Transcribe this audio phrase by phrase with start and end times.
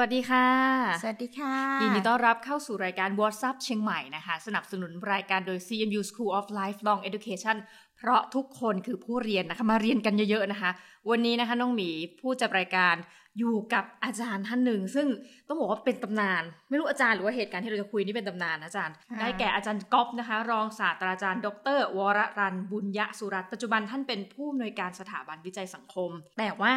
[0.00, 0.46] วัสดีค่ะ
[1.02, 7.56] สวัสดีค่ะยินดีต้อนรับเข้าสู่รายการ WhatsApp เชียงใหม่นะคะ สนับสนุนรายการโดย CMU School of Lifelong Education
[7.98, 10.70] เพราะทุกคนคือผู้เรียนนะคะมาเรียนกันเยอะๆนะคะ
[11.10, 11.90] วันนี้นะคะน้องหมี
[12.20, 12.94] ผู้จัดรายการ
[13.38, 15.06] อยู่กับอาจารย์ท่านหนึ่ง ซึ่ง
[15.48, 26.74] ต้องบอกว่าเป็นตำนาน ไม่รู้อาจารย์หรือว่าเหตุการณ์ที่เราจะคุยนี่เป็นตำนานนะอาจารย์ ได้แก่อาจารย์ก๊อฟนะคะ รองศาสตราจารย์ ดร วรรันบุญยสุรัตน์ปัจจุบันท่านเป็นผู้อำนวยการสถาบันวิจัยสังคม แต่ว่า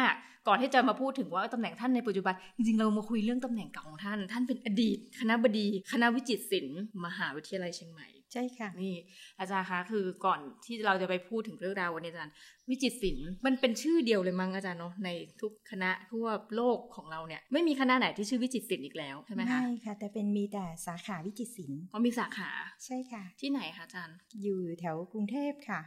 [0.48, 8.96] ก่อนที่จะมาพูดถึงว่าตำแหน่งท่านในปัจจุบัน จริงๆ เรามาคุยเรื่องตำแหน่งเก่าของท่าน ท่านเป็นอดีต คณะบดี คณะวิจิตรศิลป์มหาวิทยาลัยเชียงใหม่ ใช่ค่ะนี่
[9.40, 12.34] อาจารย์คะคือก่อนที่เราจะไปพูดถึงเรื่องราววันนี้อาจารย์
[12.70, 15.08] วิจิตรศิลป์มันเป็นชื่อเดียวเลยมั้งอาจารย์เนาะใน
[15.40, 22.50] ทุกคณะทั่วโลกของเราเนี่ยไม่มีคณะไหนที่ชื่อวิจิตรศิลป์อีกแล้วใช่ไหมคะไม่ค่ะ แต่เป็นมีแต่สาขาวิจิตรศิลป์อ๋อมีสาขา
[22.84, 25.80] ใช่ค่ะ ที่ไหนคะอาจารย์ อยู่แถวกรุงเทพค่ะ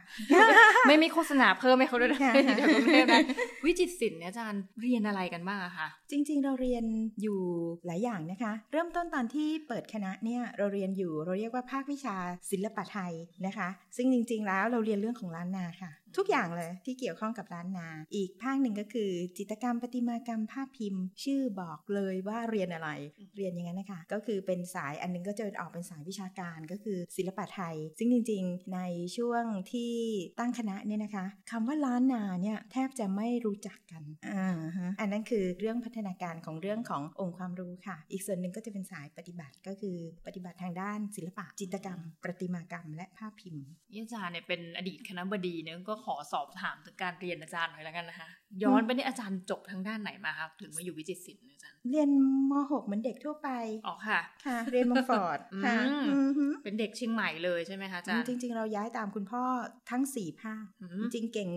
[0.88, 3.22] ไม่มีโฆษณาเพิ่มให้เขาด้วยนะค่ะไม่ใช่กรุงเทพนะ
[3.64, 6.84] วิจิตรศิลป์เนี่ยอาจารย์เรียนอะไรกันบ้างอะคะจริง ๆ เราเรียน
[7.22, 7.38] อยู่
[7.86, 12.16] หลายอย่างนะคะ เริ่มต้นตอนที่เปิดคณะเนี่ยเราเรียนอยู่เราเรียกว่าภาควิชา
[12.50, 13.12] ศิลปะไทย
[13.46, 22.88] นะคะ ซึ่งจริง ๆ แล้วเราเรียนเรื่องของล้านนาค่ะทุกอย่างเลยที่เกี่ยวข้องกับล้านนา อีกภาคหนึ่งก็คือ จิตรกรรมประติมากรรมภาพพิมพ์ ชื่อบอกเลยว่าเรียนอะไร
[23.36, 28.80] เรียนอย่างนั้นนะคะ ก็คือเป็นสายอันหนึงก็จะออกเป็นสายวิชาการก็คือศิลปะไทย ซึ่งจริง ๆ ใน
[29.16, 29.94] ช่วงที่
[30.38, 48.28] ตั้งคณะเนี่ยนะคะคำว่าล้านนาเนี่ยแทบจะไม่รู้จักกันอ่าฮะอันนั้นคือเรื่องพัฒนาการของเรื่องขององค์ความรู้ค่ะ อีกส่วนหนึ่งก็จะเป็นสายปฏิบัติก็คือปฏิบัติทางด้านศิลปะจิตรกรรม ประติมากรรม และภาพพิมพ์นี่อาจารย์เนี่ยเป็นอดีตคณะบดีเนี่ยก็ขขอสอบถามถึงการเรียนอาจารย์หน่อยแล้วกันนะคะ
[48.64, 52.08] ย้อนไปนี่อาจารย์จบทางด้านไหนมาครับถึงมาอยู่วิจิตรศิลป์เนี่ยอาจารย์ เรียน
[52.50, 53.48] ม .6 เหมือนเด็กทั่วไป
[53.86, 59.42] อ๋อค่ะค่ะ เรียนมงฟอร์ดค่ะอืมอือฮึเป็นเด็กเชียงใหม่เลยใช่ไหมคะอาจารย์จริง ๆ เราย้ายตามคุณพ่อ
[59.90, 61.50] ทั้งสี่ภาคอืจมริงๆเก่ง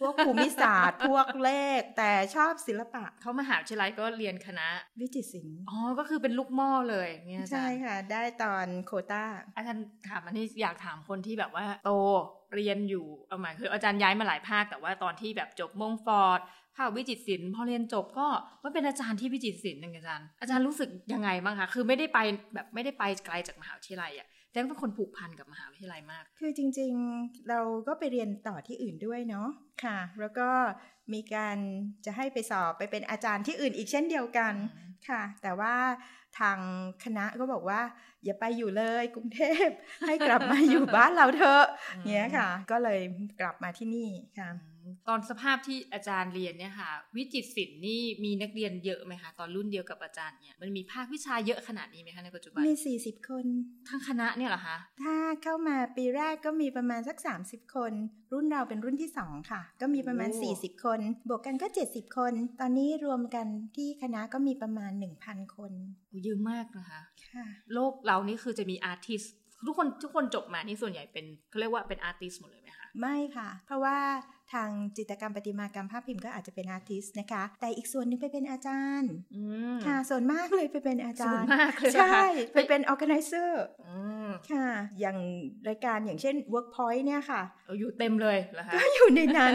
[0.00, 4.68] พวกภูมิศาสตร์พวกเลข แต่ชอบศิลปะเขามหาวิทยาลัยก็เรียนคณะ
[5.00, 9.24] วิจิตรศิลป์อ๋อก็คือเป็นลูกหม้อเลยเนี่ยอาจารย์ใช่ค่ะ ได้ตอนโควต้า
[9.56, 11.92] อาจารย์ถามอันนี้อยากถามคนที่แบบว่าโต
[12.54, 16.40] เรียนอยู่เอาหมายคืออาจารย์ย้ายมาหลายภาคแต่ว่าตอนที่แบบจบมงฟอร์ด
[16.78, 18.26] ภาควิจิตรศิลป์พอเรียนจบก็
[18.62, 22.18] มาเป็นอาจารย์ที่วิจิตรศิลป์นึงอาจารย์ อาจารย์รู้สึกยังไงบ้างคะคือไม่ได้ไป
[22.54, 29.48] แบบไม่ได้ไปไกลจากมหาวิทยาลัยอะแต่เป็นคนผูกพันกับมหาวิทยาลัยมาก คือจริงๆเราก็ไปเรียนต่อที่อื่นด้วยเนาะ
[29.84, 30.48] ค่ะ แล้วก็
[31.12, 31.56] มีการ
[32.06, 35.74] จะให้ไปสอบไปเป็นอาจารย์ที่อื่นอีกเช่นเดียวกันอืมค่ะ แต่ว่า
[36.38, 36.58] ทาง
[37.04, 37.80] คณะก็บอกว่า
[38.24, 39.68] อย่าไปอยู่เลยกรุงเทพ
[40.06, 41.64] ให้กลับมาอยู่บ้านเราเถอะ
[42.06, 43.00] เนี้ยค่ะ ก็เลย
[43.40, 44.77] กลับมาที่นี่ค่ะอืม
[45.08, 53.46] ตอนสภาพที่อาจารย์เรียนเนี่ยค่ะ วิจิตรศิลป์นี่มีนักเรียนเยอะไหมคะตอนรุ่นเดียวกับอาจารย์เนี่ยมันมีภาควิชาเยอะขนาดนี้ไหมคะในปัจจุบันมี 40 คน
[53.88, 57.92] ทั้งคณะเนี่ยเหรอคะถ้าเข้ามาปีแรกก็มีประมาณสัก 30 คน
[58.32, 64.92] รุ่นเราเป็นรุ่นที่2ค่ะ ก็มีประมาณโอ้40 คน บวกกันก็ 70 คน ตอนนี้รวมกันที่คณะก็มีประมาณ
[65.24, 65.72] 1,000 คน
[66.08, 69.22] โอ้เยอะมากนะคะค่ะ โลกเรานี่คือจะมีอาร์ติส
[69.66, 73.98] ทุกคนทุกคนจบมานี่ส่วนใหญ่เป็นเขาเรียกว่าเป็นอาร์ติสหมดเลยไหมคะไม่ค่ะ เพราะว่า
[74.52, 79.42] ทางจิตรกรรมประติมากรรมภาพพิมพ์ก็อาจจะเป็นอาร์ติสนะคะ แต่อีกส่วนหนึงไปเป็นอาจารย์อื
[79.74, 83.52] มค่ะ ส่วนมากเลยไปเป็นอาจารย์ส่วนมากเลยเหรอคะใช่ไปเป็น organizer
[83.88, 84.66] อืมค่ะ
[85.00, 85.16] อย่าง
[85.68, 89.54] รายการอย่างเช่น workpoint เนี่ยค่ะเอาอยู่เต็มเลยเหรอคะก็อยู่ในนั้น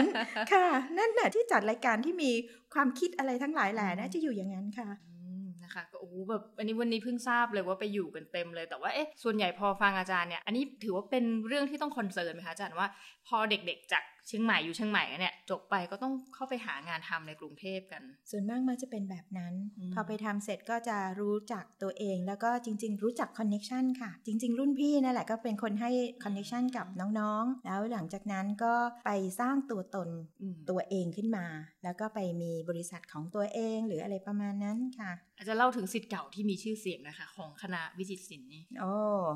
[0.52, 0.66] ค่ะ
[0.98, 2.30] นั่นแหละที่จัดรายการที่มี
[2.74, 12.88] ความคิดอะไรทั้งหลายแหล่นะจะอยู่อย่างนั้นค่ะอืมนะคะก็โอ้โหแบบอันนี้วันนี้เพิ่งทราบเลยว่าไปอยู่กันเต็มเลยแต่ว่าเอ๊ะส่วนใหญ่พอฟังอาจารย์เนี่ยอันนี้ถือว่าเป็นเรื่องที่ต้อง concern ไหมคะอาจารย์ว่า
[13.26, 25.90] พอเด็กๆจาก เชียงใหม่อยู่เชียงใหม่เนี่ยจบไปก็ต้องเข้าไปหางานทำในกรุงเทพกัน ส่วนมากมันจะเป็นแบบนั้นอืมพอไปทำเสร็จก็จะรู้จักตัวเอง แล้วก็จริง ๆ รู้จัก connection ค่ะ จริง ๆ รุ่นพี่นั่นแหละก็เป็นคนให้
[26.24, 28.74] connection กับน้องๆ แล้วหลังจากนั้นก็
[29.06, 30.08] ไปสร้างตัวตน
[30.40, 31.46] อืมตัวเองขึ้นมา
[31.84, 38.92] แล้วก็ไปมีบริษัทของตัวเองหรืออะไรประมาณนั้นค่ะ อาจจะเล่าถึงสิทธิ์เก่าที่มีชื่อเสียงนะคะ ของคณะวิจิตรศิลป์นี่โอ้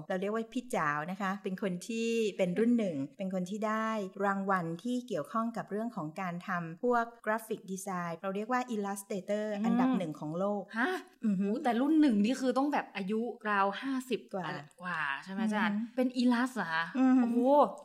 [0.08, 2.08] เราเรียกว่าพี่จ๋าวนะคะ เป็นคนที่
[2.38, 3.88] เป็นรุ่นหนึ่ง เป็นคนที่ได้
[4.24, 10.90] รางวัลที่เกี่ยวข้องกับเรื่องของการทำพวกกราฟิกดีไซน์เราเรียกว่า Illustrator อันดับหนึ่งของโลกฮะ
[11.24, 13.20] อือหือโอ้แต่รุ่นหนึ่งนี่คือต้องแบบอายุ
[13.50, 14.46] ราวห้าสิบกว่า
[14.82, 17.40] กว่าใช่ไหมอาจารย์อือหือเป็นอีลัสเหรอคะอือหือโอ้โห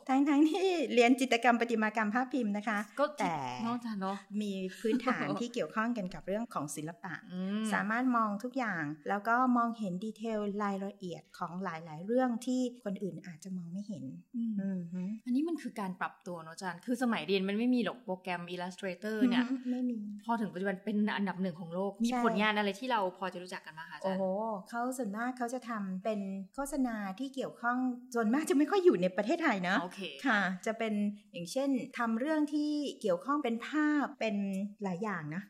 [0.08, 14.04] ทั้งทั้งๆที่เรียนจิตรกรรมประติมากรรมภาพพิมพ์นะคะ ก็แต่เนอกจากเนาะมีพื้นฐานที่เกี่ยวข้องกันกับเรื่องของศิลปะอืมสามารถมองทุกอย่าง แล้วก็มองเห็นดีเทลรายละเอียดของหลาย ๆ เรื่องที่คนอื่นอาจจะมองไม่เห็น
[14.36, 24.24] อืมอือหืออันนี้มันคือการปรับตัวเนอะอาจารย์คือสมัยเรียนมันไม่มีหรอกโปรแกรม Illustrator เนี่ยไม่มีพอถึงปัจจุบันเป็นอันดับหนึ่งของโลก มีใช่ผลงานอะไรที่เราพอจะรู้จักกันบ้างคะอาจาโอ้รย์โห
[24.70, 26.20] เขาส่วนมากเขาจะทำเป็น
[26.54, 27.78] โฆษณาที่เกี่ยวข้อง
[28.14, 30.94] ส่วนมากจะไม่ค่อยอยู่ในประเทศไทยนะโอเคค่ะ จะเป็น
[31.32, 32.70] อย่างเช่นทำเรื่องที่
[33.00, 34.36] เกี่ยวข้องเป็นภาพเป็น
[34.82, 35.42] หลายอย่างนะ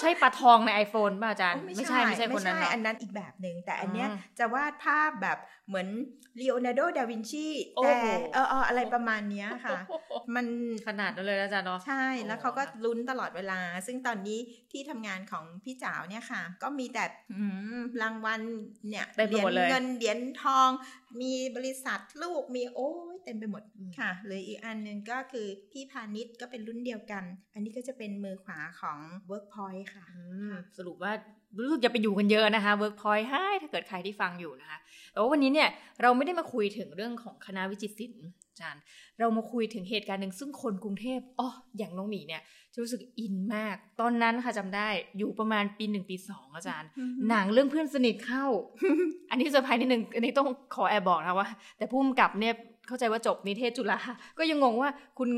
[0.00, 4.08] ใช่ปลาทองใน iPhone ป่ะอาจารย์ ไม่ใช่ไม่ใช่คนนั้นอันนั้นอีกแบบหนึ่งแต่อันเนี้ย
[4.38, 5.38] จะวาดภาพแบบ
[5.68, 5.88] เหมือน
[6.40, 7.46] ลีโอนาร์โด ดาวินชี
[7.82, 7.92] แต่
[8.32, 9.78] เอออะไรประมาณเนี้ยค่ะ
[10.34, 10.46] มัน
[10.86, 14.38] ขนาดนั้นเลยอาจารย์เนาะใช่แล้วเขาก็ลุ้นตลอดเวลา ซึ่งตอนนี้
[14.72, 17.04] ที่ทำงานของพี่จ๋าวเนี่ยค่ะ ก็มีแต่
[18.02, 18.40] รางวัล
[18.88, 20.70] เนี่ยเหรียญเงินเหรียญทอง
[21.20, 23.62] มีบริษัทลูกมีโอ้ยเต็มไปหมด
[23.98, 27.24] ค่ะเลยอีกอันหนึ่งก็คือพี่พาณิชย์ก็เป็นรุ่นเดียวกัน
[27.54, 28.98] อันนี้ก็จะเป็นมือขวาของ
[29.30, 30.04] Workpoint ค่ะ
[30.76, 31.12] สรุปว่า
[31.58, 34.78] รู้สึกจะไปอยู่กันเยอะนะคะ Workpoint ให้ถ้าเกิดใครที่ฟังอยู่นะคะ
[35.12, 35.68] แต่ว่าวันนี้เนี่ย
[36.02, 38.82] เราไม่ได้มาคุยถึงเรื่องของคณะวิจิตรศิลป์อาจารย์
[39.18, 41.48] เรามาคุยถึงเหตุการณ์หนึ่งซึ่งคนกรุงเทพอ๋อ
[41.78, 44.88] อย่างน้องหมีเนี่ยจะ รู้สึกอินมาก ตอนนั้นค่ะจำได้
[45.18, 46.88] อยู่ประมาณปีหนึ่งปีสองอาจารย์
[47.28, 48.46] หนังเรื่องเพื่อนสนิทเข้า
[49.30, 52.54] อันนี้เซอร์ไพรส์นิดนึง อันนี้ต้องขอแอบบอกนะว่า แต่ผู้กำกับเนี่ย
[52.88, 53.98] เข้าใจว่าจบนิเทศจุฬา
[54.38, 55.28] ก็ยังงงว่าคุณ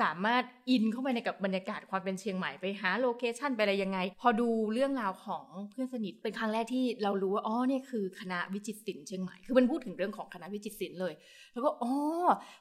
[0.00, 11.14] สามารถ อินเข้าไปในกับบรรยากาศความเป็นเชียงใหม่ไปหา location ไปอะไรยังไง พอดูเรื่องราวของเพื่อนสนิทเป็นครั้งแรกที่เรารู้ว่าอ๋อเนี่ยคือคณะวิจิตรศิลป์เชียงใหม่คือมันพูดถึงเรื่องของคณะวิจิตรศิลป์เลย
[11.52, 11.92] แล้วก็อ๋อ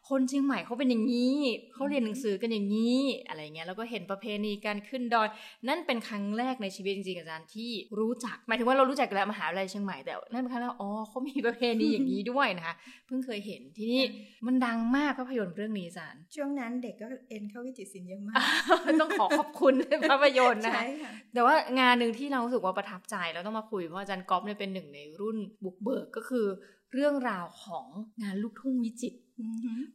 [0.09, 1.37] คนเชียงใหม่เขาเป็นอย่างนี้
[1.73, 5.27] เขาเรียนหนังสือกันอย่างนี้อะไรเงี้ยแล้วก็เห็นประเพณีการขึ้นดอย
[5.67, 12.75] นั่นเป็นครั้งแรกในชีวิตจริงๆอาจารย์ที่รู้จักหมายถึงว่าเรารู้จักแล้วมหาวิทยาลัยเชียงใหม่แต่นั่นเป็นครั้งแรกอ๋อเขามีประเพณีอย่างนี้ด้วยนะคะ
[13.07, 14.03] เพิ่งเคยเห็นที่นี่
[14.47, 18.37] มันดังมากภาพยนตร์เรื่องนี้จารช่วงนั้นเด็กก็เอ็นเข้าวิจิตรศิลป์เยอะมาก
[19.01, 19.73] ต้องขอขอบคุณ
[20.09, 20.83] ภาพยนตร์นะคะ
[21.33, 26.45] แต่ว่างานหนึ่งที่เรารู้สึกว่าประทับใจแล้วต้องมาคุยเพราะอาจารย์ก๊อฟเนี่ยเป็นหนึ่งในรุ่นบุกเบิกก็คือ
[26.93, 27.85] เรื่องราวของ
[28.21, 29.17] งานลูกทุ่งวิจิตร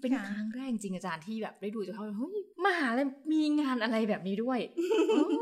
[0.00, 4.58] เป็นครั้งแรกจริงอาจารย์ที่แบบได้ดูจากเขาเฮ้ยมหาลัยมีงานอะไรแบบนี้ด้วย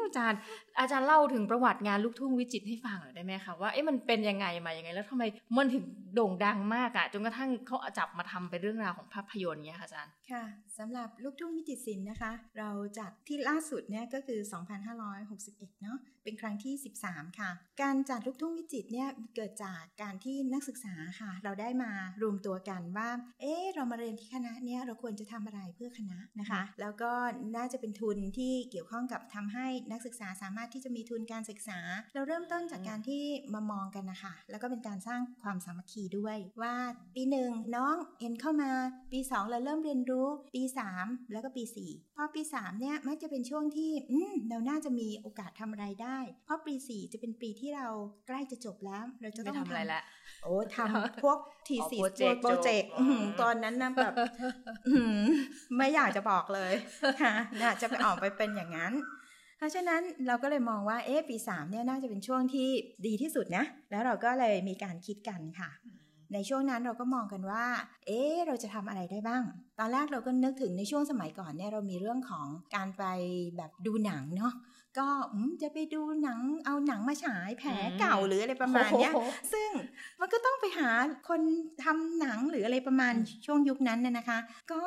[0.06, 0.38] อาจารย์
[0.78, 5.24] อาจารย์เล่าถึงประวัติงานลูกทุ่งวิจิตให้ฟังหน่อยได้ไหมคะว่าเอ๊ะมันเป็นยังไงมายังไง แล้วทำไม
[5.56, 5.84] มันถึง
[6.14, 10.44] โด่งดังมากอะจนกระทั่งเขาจับมาทำเป็นเรื่องราวของภาพยนตร์เนี้ยค่ะอาจารย์ค่ะ
[10.78, 14.40] สำหรับลูกทุ่งวิจิตศิลป์นะคะ เราจัดที่ล่าสุดเนี่ยก็คือ
[15.10, 16.74] 2561 เนาะเป็นครั้งที่
[17.06, 17.50] 13 ค่ะ
[17.82, 21.90] การจัดลูกทุ่งวิจิตเนี่ยเกิดจากการที่นักศึกษาค่ะ เราได้มา
[22.22, 23.08] รวมตัวกันว่า
[23.40, 27.12] เอ๊ะเรามาเรียนที่คณะเนี่ยเราควรจะทำอะไรเพื่อคณะนะคะ แล้วก็
[27.56, 31.78] น่าจะเป็นทุนที่เกี่ยวข้องกับทำให้นักศึกษาสามารถที่จะมีทุนการศึกษา
[32.14, 33.22] เราเริ่มต้นจากการที่
[33.54, 36.74] มามองกันนะคะ แล้วก็เป็นการสร้างความสามัคคีด้วย ว่า
[37.14, 38.70] ปีหนึ่งน้องเอ็นเข้ามา
[39.12, 40.62] ปี 2 เราเริ่มเรียนรู้ ปี
[40.96, 47.88] 3 แล้วก็ปี 4 พอปี 3 เนี่ยมักจะเป็นช่วงที่อืมเราน่าจะมีโอกาสทำอะไรได้ เพราะปี 4 จะเป็นปีที่เรา
[48.26, 50.02] ใกล้จะจบแล้ว เราจะต้องทำอะไรละ
[50.44, 52.90] โอ้ทำพวกทีสีโปรเจกต์
[53.42, 54.12] ตอนนั้นนะแบบ
[55.76, 56.72] ไม่อยากจะบอกเลย
[57.22, 58.92] ค่ะน่าจะไปออกไปเป็นอย่างนั้น
[59.60, 62.68] เพราะฉะนั้นเราก็เลยมองว่าเอ๊ปีสามเนี่ยน่าจะเป็นช่วงที่
[63.06, 65.70] ดีที่สุดนะแล้วเราก็เลยมีการคิดกันค่ะ
[66.32, 67.64] ในช่วงนั้นเราก็มองกันว่า
[68.06, 69.42] เอ๊เราจะทำอะไรได้บ้าง
[69.78, 73.04] ตอนแรกเราก็นึกถึงในช่วงสมัยก่อนเนี่ยเรามีเรื่องของการไป
[73.56, 74.52] แบบดูหนังเนาะ
[74.98, 75.08] ก็
[75.62, 77.70] จะไปดูหนังเอาหนังมาฉายแผล
[78.00, 79.10] เก่าหรืออะไรประมาณนี้
[79.52, 79.70] ซึ่ง
[80.20, 80.90] มันก็ต้องไปหา
[81.28, 81.40] คน
[81.84, 83.14] ทำหนังหรืออะไรประมาณ
[83.46, 84.38] ช่วงยุคนั้นน่ะนะคะ
[84.72, 84.82] ก็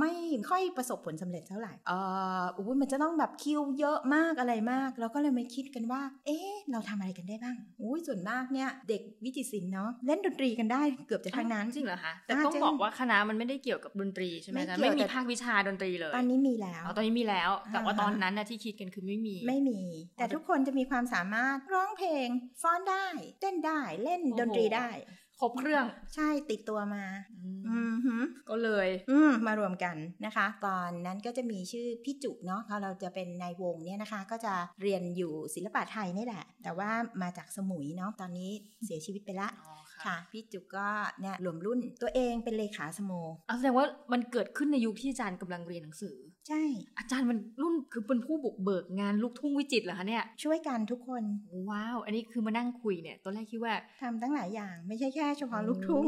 [0.00, 0.12] ไม่
[0.50, 1.92] ค่อยประสบผลสำเร็จเท่าไหร่เอ
[2.40, 19.80] ออุ้มันจะต้องแบบคิวเยอะมากอะไรมาก เราก็เลยไม่คิดกันว่า เอ๊ะเราทำอะไรกันได้บ้างอุ้ยส่วนมากเนี่ยเด็กวิจิตรศิลป์เนาะเล่นดนตรีกันได้เกือบจะทั้งนั้นจริงเหรอคะแต่ต้องบอกว่าคณะมันไม่ได้เกี่ยวกับดนตรีใช่ไหมคะไม่มีภาควิชาดนตรีเลยตอนนี้มีแล้วตอนนี้มีแล้ว แต่ว่าตอนนั้นนะที่คิดกันคือไม่มีไม่มี
[20.16, 22.28] แต่ทุกคนจะมีความสามารถร้องเพลง
[22.62, 23.06] ฟ้อนได้
[23.40, 24.90] เต้นได้เล่นดนตรีได้
[25.40, 25.84] ครบเครื่อง
[26.14, 27.04] ใช่ติดตัวมา
[27.66, 27.76] อื
[28.22, 29.96] มก็เลย อืมมารวมกัน
[30.26, 36.90] นะคะ ตอนนั้นก็จะมีชื่อพี่จุเนาะพอเราจะเป็นนายวงเนี่ยนะคะ ก็จะเรียนอยู่ศิลปะไทยนี่แหละ แต่ว่า
[37.22, 38.50] มาจากสมุยเนาะตอนนี้
[38.84, 39.48] เสียชีวิตไปละ
[40.04, 40.88] ค่ะพี่จุกก็
[41.20, 43.12] เนี่ยรวมรุ่นตัวเองเป็นเลขาสโม
[43.58, 46.16] แสดงว่ามันเกิดขึ้นในยุคที่อาจารย์กำลังเรียนหนังสือ
[46.48, 46.62] ใช่
[46.98, 51.22] อาจารย์มันรุ่นคือเป็นผู้บุกเบิกงานลูกทุ่งวิจิตรเหรอคะเนี่ย ช่วยกันทุกคน
[51.70, 56.06] ว้าว อันนี้คือมานั่งคุยเนี่ยตอนแรกคิดว่าทำตั้งหลายอย่างไม่ใช่แค่เฉพาะลูกทุ่ง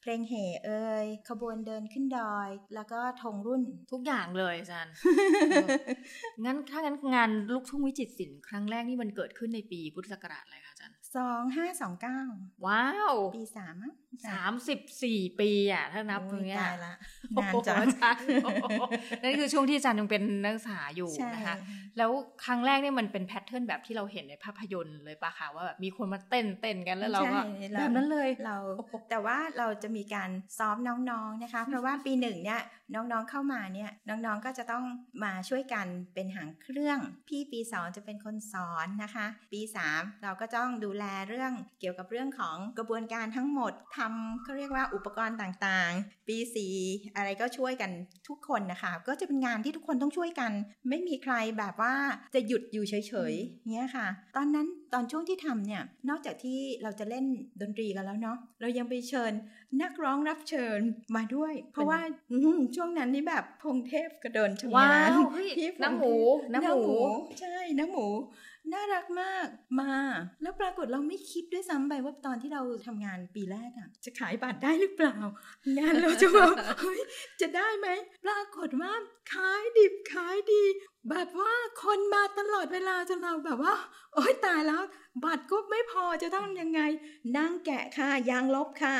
[0.00, 0.34] เพลงเห
[0.64, 4.92] เอ่ยขบวนเดินขึ้นดอย แล้วก็ธงรุ่นทุกอย่างเลยอาจารย์
[6.44, 12.20] งั้นถ้างั้นงานลูกทุ่งวิจิตรศิลป์ครั้งแรกนี่มันเกิดขึ้นในปีพุทธศักราชอะไรคะอาจารย์ สองห้าสองเก้า
[12.66, 13.76] ว้าว ปีสาม
[14.28, 16.94] สามสิบสี่ปีอะ ถ้านับตรงนี้ละ
[17.36, 17.76] นานจัง
[19.22, 21.56] นั่นคือช่วงที่อาจารย์ยังเป็นนักศึกษาอยู่นะคะ
[21.98, 22.10] แล้ว
[22.44, 27.38] ครั้งแรกเนี่ยมันเป็นแพทเทิร์นแบบที่เราเห็นในภาพยนตร์เลยปะคะว่าแบบมีคนมาเต้นเต้นกันแล้วเราก็
[27.78, 28.56] แบบนั้นเลยเรา
[29.10, 30.76] แต่ว่าเราจะมีการซ้อม
[31.10, 32.60] น้องๆนะคะ เพราะว่าปีหนึ่งเนี่ย
[32.94, 34.84] น้องๆเข้ามาเนี่ยน้องๆก็จะต้อง
[35.24, 36.98] มาช่วยกันเป็นหางเครื่อง
[37.28, 46.68] พี่ปีสองจะเป็นคนสอนนะคะ ปีสามเราก็ต้องดูแลเรื่องเกี่ยวกับเรื่องของกระบวนการทั้งหมดทำเขาเรียกว่าอุปกรณ์ต่างๆ ปีสี
[47.16, 47.90] อะไรก็ช่วยกัน
[48.28, 50.52] ทุกคนนะคะ ก็จะเป็นงานที่ทุกคนต้องช่วยกัน
[50.88, 51.94] ไม่มีใครแบบว่า
[52.34, 57.24] จะหยุดอยู่เฉยๆเนี้ยค่ะ ตอนนั้นตอนช่วงที่ทำเนี่ย นอกจากที่เราจะเล่น
[57.60, 59.32] ดนตรีกันแล้วเนาะเรายังไปเชิญ
[59.82, 60.80] นักร้องรับเชิญ
[61.16, 61.98] มาด้วย เพราะว่า
[62.32, 66.14] อืมช่วงนั้นนี่แบบพงเทพกระโดนชำว้านาญวเฮ้ยพี่พงเทพน้ำหมู
[66.52, 66.96] น้ำหมู
[67.40, 68.08] ใช่น้ำหมู
[68.72, 69.46] น่ารักมาก
[69.80, 69.92] มา
[70.42, 75.16] แล้วปรากฏเราไม่คิดด้วยซ้ำไปว่าตอนที่เราทำงานปีแรกอะจะขายบัตรได้หรือเปล่า
[75.78, 77.00] งานเราจะแบบเฮ้ย
[77.40, 77.88] จะได้ไหม
[78.24, 78.92] ปรากฏว่า
[79.32, 80.62] ขายดิบขายดี
[81.10, 81.52] แบบว่า
[81.82, 83.74] คนมาตลอดเวลาจนเราแบบว่า
[84.14, 84.82] โอ๊ยตายแล้ว
[85.24, 86.80] บัตรก็ไม่พอจะต้องยังไง
[87.38, 88.96] นั่งแกะค่ะ ยางลบค่ะ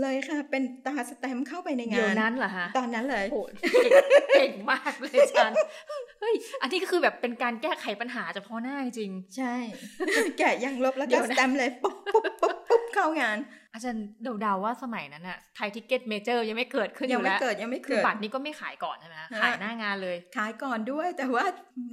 [0.00, 3.38] เลยค่ะ เป็นตาสแตมป์เข้าไปในเดี๋ยงาวนนั้นเหรอฮะตอนนั้นเลยโห
[3.72, 3.90] เก่ง
[4.34, 5.56] เก่งมากเลยอาจารย์
[6.20, 9.54] เฮ้ยอันนี้ก็คือแบบเป็นการแก้ไขปัญหาเฉพาะหน้าจริง ใช่
[10.38, 13.38] แกะยางลบแล้วเดี๋ก็ยวสนะแตมป์เลยปุ๊บปุ๊บปุ๊บปุ๊บเข้างาน
[13.72, 14.06] อาจารย์
[14.40, 21.44] เดาๆว่าสมัยนั้นอะไทยทิกเก็ตเมเจอร์ยังไม่เกิดขึ้นอยังยู่ไม่แล้วเกิดยังไม่คือเกิดบัตรนี้ก็ไม่ขายก่อนใช่ไหมคะฮะขายหน้างานเลย ขายก่อนด้วยแต่ว่า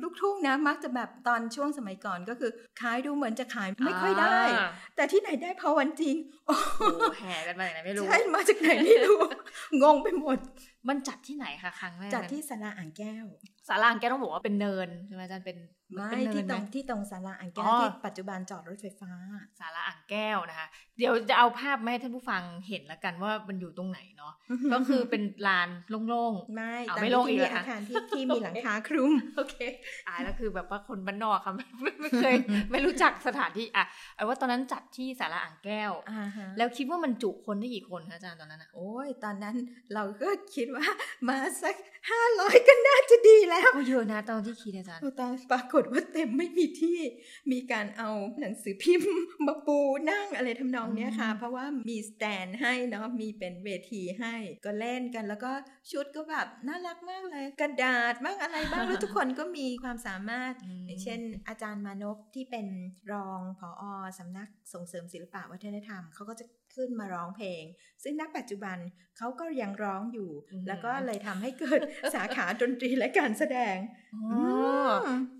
[0.02, 2.52] ลูกทุ่งนะมักจะแบบตอนช่วงสมัยก่อนก็คือ
[2.82, 6.16] ขายดูเหมือนจะขายไม่ค่อยได้อ่าแต่ที่ไหนได้พอวันจริง
[6.48, 9.18] โอ้โอ้แห่กันมาจากไหนไม่รู้ ใช่ มาจากไหนไม่รู้
[9.84, 10.38] งงไปหมด
[10.88, 13.26] มันจัดที่ไหนคะครั้งแรก จัดที่ศาลาอ่างแก้ว
[13.68, 15.58] สารางแกต้องบอกว่าเป็นเนินใช่ไหมอาจารย์เป็น
[15.96, 19.12] ไม่เป็นเนิที่นตไหมรงที่ตรงศาลาอ่างแก้วอ๋อที่ปัจจุบันจอดรถไฟฟ้า
[19.60, 24.34] สาระอ่างแก้วนะคะ เดี๋ยวจะเอาภาพมาให้ท่านผู้ฟังเห็นละกันว่ามันอยู่ตรงไหนเนาะ
[24.74, 29.56] ก็คือเป็นลานโล่งไม่เอาแต่ไม่ลงอีที่กเหรมีอคะอาคารที่ที่มีหลังคาคลุมๆโอเค
[30.08, 32.36] อ่าแล้วคือแบบว่าคนบ้านนอกค่ะไม่ไม่ไม่เคย
[32.72, 33.84] ไม่รู้จักสถานที่อะ
[34.16, 39.56] เอาว่าตอนนั้นจัดที่สาระอ่างแก้วอ่าฮะแล้วคิดว่ามันจุคนได้กี่คนคะอาจารย์ตอนนั้นอะโอ้ยตอนนั้น
[39.94, 40.86] เราก็คิดว่า
[41.28, 41.76] มาสัก
[42.10, 46.98] ห้าร้อยก็น่าจะดีแล้วก็เยอะนะตอนที่คิดอาจารย์ตอนปรากฏว่าเต็มไม่มีที่
[47.52, 49.12] มีการเอาหนังสือพิมพ์
[49.46, 49.78] มาปู
[50.12, 55.52] นั่งอะไรทำนองเนี้ยค่ะอืมเพราะว่ามีสแตนให้เนาะมีเป็นเวทีให้ก็เล่นกันแล้วก็
[55.92, 62.68] ชุดก็แบบน่ารักมากเลย กระดาษบ้างอะไรบ้างแล้วทุกคนก็มีความสามารถอืมอย่างเช่น อาจารย์มานพที่เป็น
[63.12, 63.84] รองผออ
[64.20, 67.64] สำนักส่งเสริมศิลปะวัฒนธรรมเขาก็จะ ขึ้นมาร้องเพลง
[68.04, 68.78] ซึ่งณปัจจุบัน
[69.18, 71.80] เขาก็ยังร้องอยู่อืมแล้วก็เลยทำให้เกิด
[72.16, 73.76] สาขาดนตรีและการแสดง
[74.16, 74.92] อ๋อ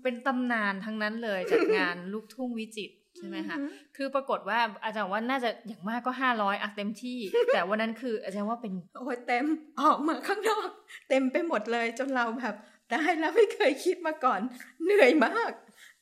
[0.02, 7.18] เป็นตำนานทั้งนั้นเลยจากงานลูกทุ่งวิจิตรใช่ไหมคะอือหือคือปรากฏว่าอาจารย์ว่าน่าจะอย่างมากก็ห้าร้อยอะเต็มที่
[7.52, 9.46] แต่วันนั้นคืออาจารย์ว่าเป็น โอ้ยเต็ม
[9.80, 10.68] ออกมาข้างนอก
[11.08, 12.54] เต็มไปหมดเลยจนเราแบบ
[12.92, 14.40] ได้แล้วไม่เคยคิดมาก่อน
[14.84, 15.52] เหนื่อยมาก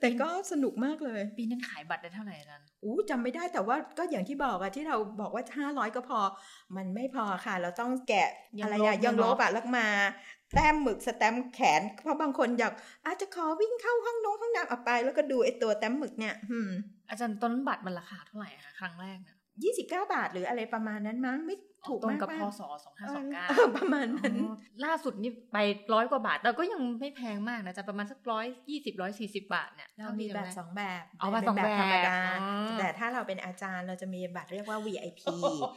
[0.01, 6.21] แต่ก็สนุกมากเลย ปีนั้นขายบัตรได้เท่าไหร่อาจารย์ อู้จำไม่ได้แต่ว่าก็อย่างที่บอกอะที่เราบอกว่า 500 ก็พอ
[6.77, 9.87] มันไม่พอค่ะ เราต้องแกะยังอะไรลอะบยังยังลลบบอะแล้วมา
[10.55, 12.73] แต้มหมึกสแตมป์แขน เพราะบางคนอยาก
[13.07, 16.71] อาจจะขอวิ่งเข้าห้องน้องห้องน้ำเอาไป แล้วก็ดูไอ้ตัวแต้มหมึกเนี่ยอืม
[17.09, 21.57] อาจารย์ตอนนั้นบัตรมันราคาเท่าไหร่อะคะครั้งแรกเนี่ยยี่สิบเก้าบาทหรืออะไรประมาณนั้นมั้งไม่
[21.89, 24.35] ถูกตรงมากกับมาพกศสองห้าสองเก้าเออประมาณนั้น
[24.85, 25.59] ล่าสุดนี่ไป
[25.95, 35.21] ร้อยกว่าบาท แต่ก็ยังไม่แพงมากนะจะประมาณสักร้อยยี่สิบร้อยสี่สิบาทเนี่ยเรามีแบบสองแบบเอาแบบเป็นสองแบบธรรมดาอ๋อแต่ถ้าเราเป็นอาจารย์เราจะมีบัตรเรียกว่า VIP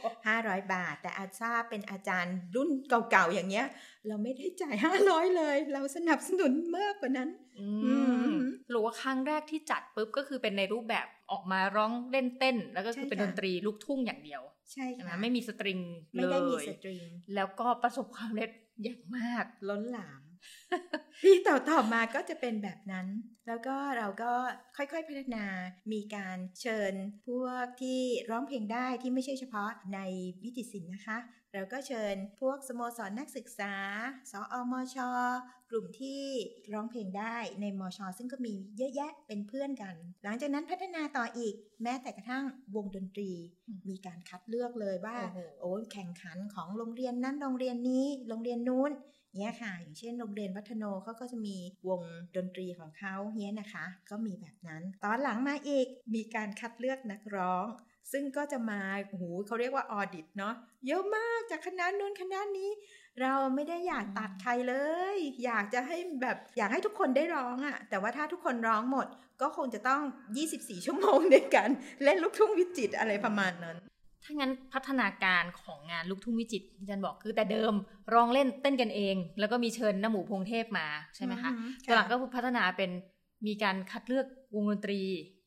[0.08, 3.66] 500 บาท แต่อาจารย์เป็นอาจารย์รุ่นเก่าๆอย่างเงี้ย
[4.08, 4.74] เราไม่ได้จ่าย
[5.06, 7.94] 500 เลย เราสนับสนุนมากกว่านั้นอือื
[8.30, 8.38] มม
[8.70, 14.42] หรือว่าครั้งแรกที่จัดปุ๊บก็คือเป็นในรูปแบบออกมาร้องเล่นเต้น แล้วก็คือใช่เป็นค่ะดนตรีลูกทุ่งอย่างเดียว
[14.72, 15.78] ใช่ใช่ไหมค่ะไม่มีสตริง
[16.14, 17.02] ไม่เลได้มียสตริง
[17.34, 18.50] แล้วก็ประสบความสำเร็จ
[18.82, 20.22] อย่างมากล้นหลาม
[21.22, 23.06] ปีต่อๆมาก็จะเป็นแบบนั้น
[23.46, 24.32] แล้วก็เราก็
[24.76, 25.44] ค่อยๆพัฒนา
[25.92, 26.94] มีการเชิญ
[27.26, 28.00] พวกที่
[28.30, 29.98] ร้องเพลงได้ที่ไม่ใช่เฉพาะใน
[30.42, 31.18] วิจิตรศิลป์นะคะ
[31.54, 33.74] เราก็เชิญพวกสโมสรนักศึกษา
[34.30, 34.96] สอมช
[35.70, 36.22] กลุ่มที่
[36.72, 43.30] ร้องเพลงได้ในมช ซึ่งก็มีเยอะแยะเป็นเพื่อนกัน หลังจากนั้นพัฒนาต่ออีก แม้แต่กระทั่งวงดนตรี
[43.66, 48.90] อืมมีการคัดเลือกเลยว่า โอ้โหโอ้ยแข่งขันของโรงเรียนนั้นโรงเรียนนี้ โรงเรียนนู้น
[49.36, 51.56] เนี่ยค่ะ อย่างเช่นโรงเรียนวัฒโนเขาก็จะมี
[51.88, 52.02] วง
[52.36, 57.66] ดนตรีของเขาเนี่ยนะคะ ก็มีแบบนั้น ตอนหลังมาอีกมีการคัดเลือกนักร้อง
[58.12, 60.54] ซึ่งก็จะมาโอ้โหเขาเรียกว่าออดิตเนาะ
[60.86, 62.70] เยอะมากจากคณะนู้นคณะนี้
[63.20, 64.74] เราไม่ได้อยากตัดใครเล
[65.14, 69.06] ย อยากจะให้แบบอยากให้ทุกคนได้ร้องอะแต่ว่าถ้าทุกคนร้องหมด
[69.40, 70.02] ก็คงจะต้อง
[70.44, 71.70] 24 ชั่วโมงในการ
[72.02, 73.76] เล่นลูกทุ่งวิจิตอะไรประมาณนั้น
[74.24, 77.74] ถ้างั้นพัฒนาการของงานลูกทุ่งวิจิตรที่อาจารย์บอกคือแต่เดิม
[78.14, 82.90] ร้องเล่นเต้นกันเอง แล้วก็มีเชิญน้าหมูพงเทพมาใช่ไหมคะอือฮึตอนหลังค่ะก็พัฒนาเป็น
[83.46, 85.00] มีการคัดเลือกวงดนตรี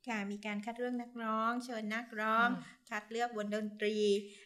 [0.08, 3.98] ค่ะมีการคัดเลือกนักร้อง เชิญนักร้องอืม คัดเลือกวงดนตรี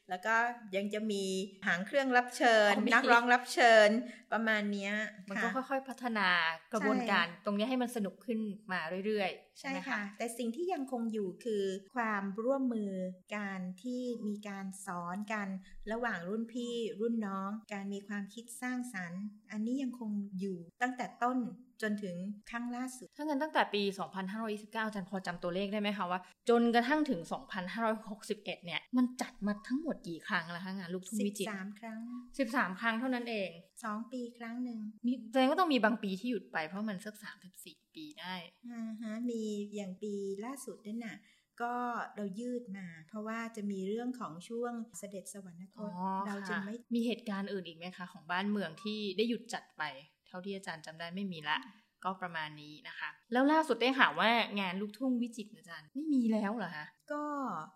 [0.09, 0.35] แล้วก็
[0.75, 1.23] ยังจะมี
[1.67, 3.89] หางเครื่องรับเชิญ นักร้องรับเชิญ
[4.33, 4.93] ประมาณเนี้ย
[5.29, 6.29] มันก็ค่อยๆพัฒนา
[6.73, 8.39] กระบวนการตรงนี้ให้มันสนุกขึ้น
[8.71, 11.63] มาเรื่อยๆ ใช่ไหมค่ะแต่สิ่งที่ยังคงอยู่คือ
[11.95, 12.91] ความร่วมมือ
[13.37, 15.47] การที่มีการสอนกัน
[15.91, 21.37] ระหว่างรุ่นพี่รุ่นน้อง การมีความคิดสร้างสรรค์ อันนี้ยังคงอยู่ตั้งแต่ต้น
[21.81, 22.15] จนถึง
[22.49, 23.83] ครั้งล่าสุด ถ้างั้นตั้งแต่ปี
[24.33, 26.19] 2529อาจารย์พอจำตัวเลขได้ไหมคะว่า
[26.49, 27.19] จนกระทั่งถึง
[28.39, 31.99] 2561เนี่ย มันจัดมาทั้งหมดกี่ครั้งแล้วคะงานลูกทุ่งวิจิตร13 ครั้ง
[32.41, 33.49] 13 ครั้งเท่านั้นเอง
[33.83, 37.15] 2 ปีครั้งหนึ่งมีแสดงว่าต้องมีบางปีที่หยุดไปเพราะมันสัก
[37.55, 38.33] 34 ปีได้
[38.71, 39.41] อ่าฮะมี
[39.75, 40.13] อย่างปี
[40.45, 41.17] ล่าสุดนั่นน่ะ
[41.61, 41.73] ก็
[42.15, 45.87] เรายืดมา เพราะว่าจะมีเรื่องของช่วงเสด็จสวรรคอ๋อ
[46.25, 49.83] ตเราจึงค่ะไม่มีเหตุการณ์อื่นอีกไหมคะ ของบ้านเมืองที่ได้หยุดจัดไป
[50.27, 51.57] เท่าที่อาจารย์จำได้ไม่มีละ
[52.03, 57.23] ก็ประมาณนี้นะคะ แล้วล่าสุดได้ข่าวว่างานลูกทุ่งวิจิตรอาจารย์ไม่มีแล้วเหรอคะก็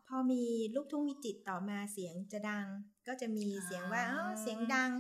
[0.08, 0.44] พอมี
[0.76, 2.68] ลูกทุ่งวิจิตรต่อมาเสียงจะดัง
[3.08, 4.92] ก็จะมีเสียงว่าอ่าอ๋อเสียงดัง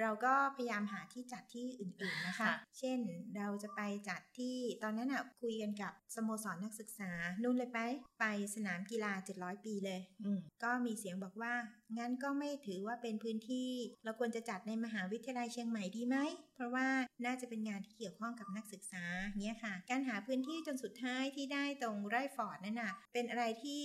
[0.00, 2.98] เราก็พยายามหาที่จัดที่อื่นๆนะคะค่ะเช่น
[3.36, 7.10] เราจะไปจัดที่ตอนนั้นอะคุยกันกับสโมสรนักศึกษา
[7.42, 7.78] นู่นเลยไป
[8.20, 11.54] ไปสนามกีฬา 700 ปีเลยอืมก็มีเสียงบอกว่า
[11.98, 13.70] งั้นก็ไม่ถือว่าเป็นพื้นที่
[14.04, 16.16] เราควรจะจัดในมหาวิทยาลัยเชียงใหม่ดีไหม
[16.54, 16.86] เพราะว่า
[17.24, 19.04] น่าจะเป็นงานที่เกี่ยวข้องกับนักศึกษา
[19.40, 23.84] เนี้ยค่ะ การหาพื้นที่จนสุดท้ายที่ได้ตรงไร่ฟอร์ดนั่นน่ะเป็นอะไรที่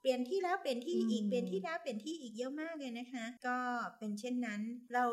[0.00, 3.58] เปลี่ยนที่แล้วเปลี่ยนที่อีกอืมเปลี่ยนที่แล้วเปลี่ยนที่อีกเยอะมากเลยนะคะ ก็
[3.98, 4.60] เป็นเช่นนั้น
[4.94, 5.04] เรา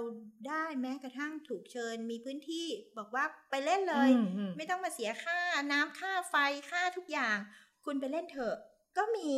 [0.48, 2.68] ได้แม้กระทั่งถูกเชิญมีพื้นที่
[2.98, 5.40] บอกว่าไปเล่นเลยอืมอืมไม่ต้องมาเสียค่า
[5.72, 6.36] น้ำค่าไฟ
[6.72, 7.38] ค่าทุกอย่าง
[7.86, 8.56] คุณไปเล่นเถอะ
[8.98, 9.30] ก็มี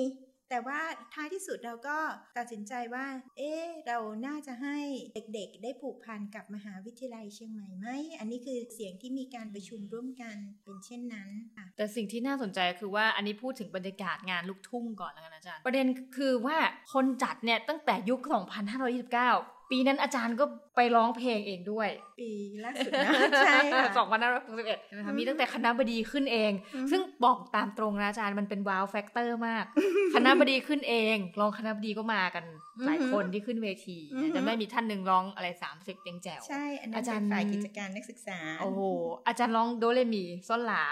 [0.50, 0.80] แต่ว่า
[1.14, 1.98] ท้ายที่สุดเราก็
[2.38, 3.06] ตัดสินใจว่า
[3.38, 3.54] เอ๊
[3.88, 4.78] เราน่าจะให้
[5.14, 7.88] เด็กๆ ได้ผูกพันกับมหาวิทยาลัยเชียงใหม่ไหม
[8.20, 15.88] อันนี้คือเสียงที่มีการประชุมร่วมกันเป็นเช่นนั้นค่ะแต่สิ่งที่น่าสนใจคือว่าอันนี้พูดถึงบรรยากาศงานลูกทุ่งก่อนแล้วกันอาจารย์ ประเด็น
[16.18, 16.58] คือว่า
[16.94, 18.20] คนจัดเนี่ยตั้งแต่ยุค
[19.04, 20.46] 2529 ปีนั้นอาจารย์ก็
[20.76, 22.30] ไปร้องเพลงเองด้วย ปี
[22.66, 23.12] ล่าสุดนะ
[23.46, 23.86] ใช่ค่ะ
[24.38, 29.66] 2561ใช่ไหมคะมีตั้งแต่คณบดีขึ้นเองอือฮึซึ่งบอกตามตรงนะอาจารย์มันเป็น wow factor มาก
[30.16, 32.46] คณะบดีขึ้นเองรองคณะบดีก็มากัน
[32.86, 35.48] หลายคนที่ขึ้นเวทีอือฮึจะไม่มีท่านหนึ่งร้องอะไร
[35.78, 38.82] 30ยังแจ๋วใช่อันนั้นอาจารย์เป็นฝ่ายกิจการนักศึกษาโอ้โห
[39.28, 40.84] อาจารย์ร้องโดเรมีซอลลา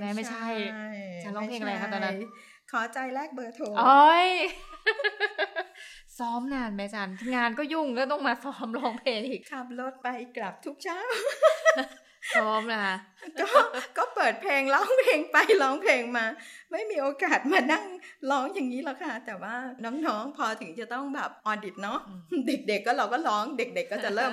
[0.00, 0.44] แม่ไม่ใช่
[1.16, 4.28] อาจารย์ร้องเพลงอะไรคะตอนนั้นม่ใช่ขอใจแลกเบอร์โทรโอ้ย
[6.18, 11.00] ซ้อมนานไหมอาจารย์งานก็ยุ่งแล้วต้องมาซ้อมร้องเพลงอีกขับรถไปกลับทุกเช้า
[12.36, 12.96] ซ้อมนะคะ
[13.40, 13.48] ก็
[13.98, 16.26] ก็เปิดเพลงร้องเพลงไปร้องเพลงมา
[16.72, 17.84] ไม่มีโอกาสมานั่ง
[18.30, 19.54] ร้องอย่างนี้หรอกค่ะ แต่ว่า
[19.84, 21.98] น้องๆพอถึงจะต้องแบบออดิตเนาะ
[22.30, 24.32] อืมเด็กๆก็เราก็ร้องเด็ก ๆ ก็จะเริ่ม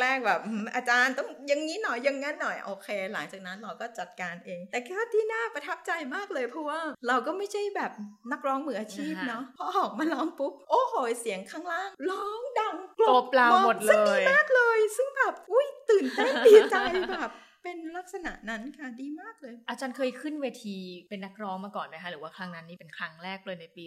[0.00, 7.92] แรก ๆ แบบอืมอาจารย์ต้องอย่างนี้หน่อยอย่างนั้นหน่อยโอเค หลังจากนั้นเราก็จัดการเอง แต่ก็ที่น่าประทับใจมากเลยเพราะว่าเราก็ไม่ใช่แบบ
[8.32, 16.76] นักร้องมืออาชีพเนาะพอออกมาร้องปุ๊บโอ้โหเสียงข้างล่าง ร้องดังกลบเราหมดเลซึ่งยมากเลย ซึ่งแบบอุ้ยตื่นเต้นดีใจ
[17.12, 17.30] แบบ
[17.62, 20.76] เป็นลักษณะนั้นค่ะดีมากเลย อาจารย์เคยขึ้นเวที
[21.08, 23.84] เป็นนักร้องมาก่อนไหมคะหรือว่าครั้งนั้นนี่เป็นครั้งแรกเลยในปี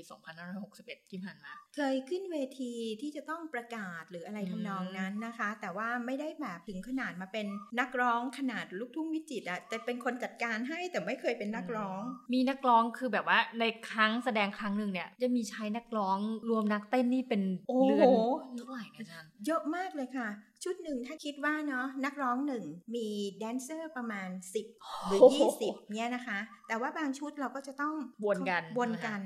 [0.54, 7.48] 2561 ที่ผ่านมา เคยขึ้นเวทีที่จะต้องประกาศหรืออะไรอืมทำนองนั้นนะคะ แต่ว่าไม่ได้แบบถึงขนาดมาเป็น
[7.80, 12.02] นักร้องขนาดลูกทุ่งวิจิตรอะแต่เป็นคนจัดการให้แต่ไม่เคยเป็นนักร้อง
[12.34, 16.18] มีนักร้องคือแบบว่าในครั้งแสดงครั้งหนึ่งเนี่ยจะมีใช้นักร้อง
[16.50, 18.12] รวมนักเต้นนี่เป็นโอ้เรืโหอ
[18.46, 20.30] นเท่าไหร่นะอาจารย์เยอะมากเลยค่ะ
[20.64, 22.64] ชุดหนึ่งถ้าคิดว่าเนาะนักร้องหนึ่ง
[22.96, 23.08] มี
[23.40, 24.30] แดนเซอร์ประมาณ
[24.70, 27.94] 10 หรือโอ้โห20เนี่ยนะคะ แต่ว่าบางชุดเราก็จะต้อง
[28.26, 29.22] วนกันวนกัน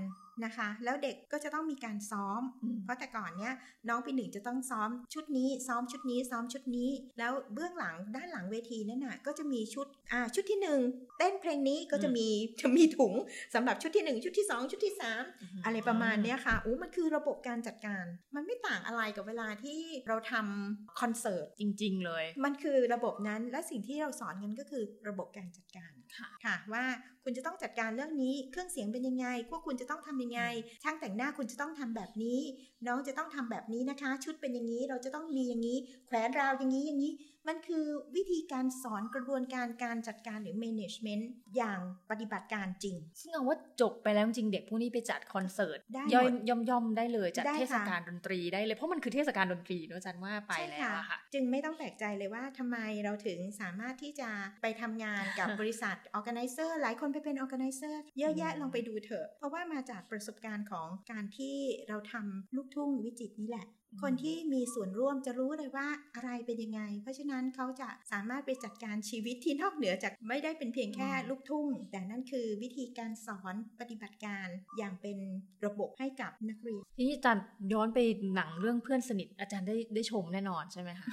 [0.45, 3.53] นะคะ แล้วเด็กก็จะต้องมีการซ้อมอืมเพราะแต่ก่อนเนี้ย
[3.89, 10.79] น้องปีหนึ่งจะต้องซ้อมชุดนี้ ซ้อมชุดนี้ ซ้อมชุดนี้ แล้วเบื้องหลังด้านหลังเวทีนั่นน่ะก็จะมีชุดอ่าชุดที่หนึ่ง
[11.17, 12.27] เต้นเพลงนี้ก็จะมี
[12.61, 13.13] จะมีถุง
[13.53, 15.23] สำหรับชุดที่หนึ่งชุดที่สองชุดที่สาม
[15.65, 26.85] อะไรประมาณเนี้ยค่ะอู้มันคือระบบการจัดการ มันไม่ต่างอะไรกับเวลาที่เราทำคอนเสิร์ตจริง ๆ เลย มันคือระบบนั้นและสิ่งที่เราสอนกันก็คือระบบการจัดการ ค่ะค่ะว่า
[27.23, 30.41] คุณจะต้องจัดการเรื่องนี้เครื่องเสียงเป็นยังไง พวกคุณจะต้องทำยังไง
[30.83, 32.39] ช่างแต่งหน้าคุณจะต้องทำแบบนี้
[32.87, 37.11] น้องจะต้องทำแบบนี้นะคะ ชุดเป็นอย่างนี้เราจะต้องมีอย่างนี้ แขวนราวอย่างนี้อย่างนี้
[37.47, 41.23] มันคือวิธีการสอนกระบวนการการจัดการหรือ management
[41.57, 41.79] อย่าง
[42.11, 54.29] ปฏิบัติการจริง ซึ่งเอาว่าจบไปแล้วจริงๆเด็กพวกนี้ไปจัดคอนเสิร์ตได้ย่อยหมดย่อมย่อมๆได้เลยจัดได้ค่ะเทศกาลดนตรีได้เลยเพราะมันคือเทศกาลดนตรีเนอะอาจารย์ว่าไปใช่แล้วอะค่ะ จึงไม่ต้องแปลกใจเลยว่าทำไมเราถึงสามารถที่จะ
[54.61, 61.57] ไปทำงานกับบริษัท organizer หลายคนไปเป็น organizer เยอะแยะลองไปดูเถอะ เพราะว่ามาจากประสบการณ์ของการที่
[61.89, 63.67] เราทำลูกทุ่งวิจิตรนี่แหละ
[64.01, 75.17] คนที่มีส่วนร่วมจะรู้เลยว่าอะไรเป็นยังไง เพราะฉะนั้นเขาจะสามารถไปจัดการชีวิตที่นอกเหนือจากไม่ได้เป็นเพียงแค่ลูกทุ่ง แต่นั่นคือวิธีการสอนปฏิบัติการอย่างเป็น
[75.65, 77.99] ระบบให้กับนักเรียนทีนี้อาจารย์ย้อนไป
[78.35, 81.07] หนังเรื่องเพื่อนสนิทอาจารย์ได้ได้ชมแน่นอนใช่ไหมคะ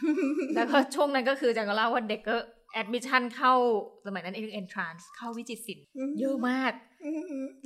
[0.55, 2.37] แล้วก็ช่วงนั้นก็คืออาจารย์ก็เล่าว่าเด็กก็
[2.73, 3.55] admission เข้า
[4.07, 5.87] สมัยนั้นเอ็นทรานส์เข้าวิจิตรศิลป์
[6.21, 6.73] เยอะมาก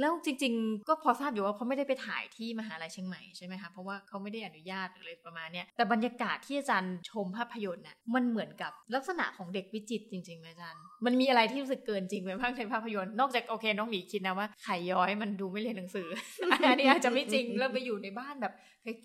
[0.01, 16.09] แล้วจริง ๆ ก็พอทราบอยู่ว่าเขาไม่ได้ไปถ่ายที่มหาลัยเชียงใหม่ใช่ไหมคะเพราะว่าเขาไม่ได้อนุญาตหรืออะไรประมาณเนี้ยแต่บรรยากาศที่อาจารย์ชมภาพยนตร์น่ะมันเหมือนกับลักษณะของเด็กวิจิตรจริงๆไหมอาจารย์มันมีอะไรที่รู้สึกเกินจริงไหมบ้างในภาพยนตร์นอกจากโอเคน้องหมีคิดนะว่าไข่ย้อยมันดูไม่เรียนหนังสือ
[16.51, 18.55] อันนี้อาจจะไม่จริงแล้วไปอยู่ในบ้านแบบ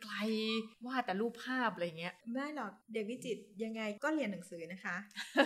[0.01, 4.95] ไกลๆวาดแต่รูปภาพอะไรเงี้ยไม่หรอกเด็กวิจิตรยังไงก็เรียนหนังสือนะคะ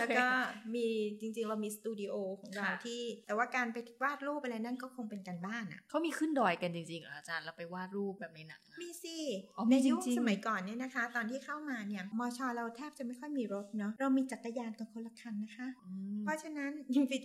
[0.00, 0.26] ล้วก็
[0.74, 0.86] มี
[1.20, 9.16] จริงๆ เรามีสตูดิโอของเราค่ะที่ แต่ว่าการไปวาดรูปอะไรนั่นก็คงเป็นการบ้านอะเขามีขึ้นดอยกันจริงๆเหรออาจารย์แล้วไปวาดรูปแบบในหนังอะมีสิ
[9.56, 16.72] อ๋อมีในยุคจริงๆสมัยก่อนเนี่ยนะคะ ตอนที่เข้ามาเนี่ยมชเราแทบจะไม่ค่อยมีรถเนาะเรามีจักรยานกันคนละคันนะคะอืมเพราะฉะนั้น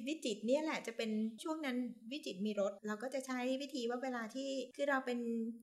[0.07, 1.11] วิจิตรเนี่ยแหละจะเป็น
[1.43, 1.77] ช่วงนั้น
[2.11, 5.19] วิจิตรมีรถ เราก็จะใช้วิธีว่าเวลาที่คือเราเป็น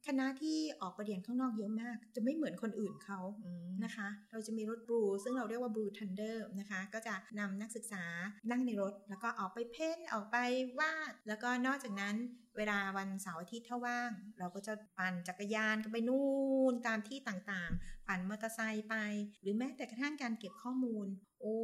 [0.08, 8.04] คณะที่ออกไปเรียนข้างนอกเยอะมาก จะไม่เหมือนคนอื่นเขาอืมนะคะ เราจะมีรถบลูซึ่งเราเรียกว่าบลูทันเดอร์นะคะ ก็จะนำนักศึกษา
[8.50, 10.36] นั่งในรถ แล้วก็ออกไปเพ้นท์ออกไป
[10.78, 12.16] วาด แล้วก็นอกจากนั้น
[12.58, 16.28] เวลาวันเสาร์อาทิตย์ถ้าว่าง เราก็จะปั่นจักรยานกันไปนู่
[16.72, 18.94] นตามที่ต่างๆ ปั่นมอเตอร์ไซค์ไป
[19.42, 21.06] หรือแม้แต่กระทั่งการเก็บข้อมูล
[21.40, 21.58] โอ้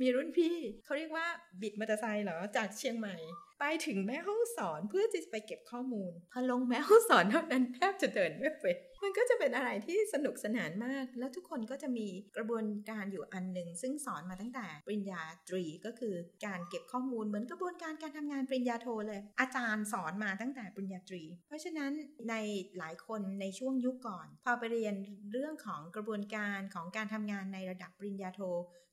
[0.00, 1.26] มีรุ่นพี่เขาเรียกว่า
[1.60, 3.16] บิดมอเตอร์ไซค์เหรอจากเชียงใหม่
[3.60, 16.14] ไปถึงแม่ห้องสอนเพื่อจะไปเก็บข้อมูล พอลงแม่ห้องสอนเท่านั้นแทบจะเดินไม่เป็น มันก็จะเป็นอะไรที่สนุกสนานมาก แล้วทุกคนก็จะมีกระบวนการอยู่อันหนึ่งซึ่งสอนมาตั้งแต่ปริญญาตรีก็คือ
[16.46, 21.92] การเก็บข้อมูลเหมือนกระบวนการการทำงานปริญญาโทเลย อาจารย์สอนมาตั้งแต่ปริญญาตรี เพราะฉะนั้น
[22.30, 22.34] ใน
[22.78, 24.94] หลายคนในช่วงยุคก่อน พอไปเรียน
[25.32, 28.40] เรื่องของกระบวนการของการทำงานในระดับปริญญาโท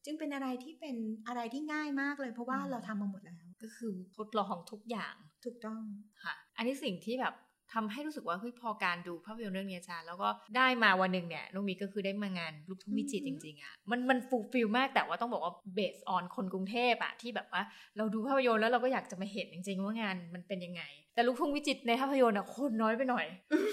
[0.06, 0.96] จึงเป็นอะไรที่เป็น
[1.28, 5.82] อะไรที่ง่ายมากเลยเพราะว่าอืมเราทำมาหมดแล้ว ก็คือทดลองทุกอย่างถูกต้อง
[6.24, 7.34] ค่ะ อันนี้สิ่งที่แบบ
[7.74, 17.62] ทำให้รู้สึกว่าเฮ้ยพอการดูภาพยนตร์เรื่องนี้อาจารย์แล้วก็ได้มาวันหนึ่งเนี่ยน้องมีก็คือได้มางานลูกทุ่งวิจิตรอืจอฮึริงๆอะมันมันฟูลฟิลมากแต่ว่าต้องบอกว่าเบสออนคนกรุงเทพอะที่แบบว่า
[17.98, 20.82] เราดูภาพยนตร์แล้วเราก็อยากจะมาเห็นจริงๆว่างานมันเป็นยังไง
[21.16, 23.26] แต่ลูกทุ่งวิจิตรในภาพยนตร์อะคนน้อยไปหน่อย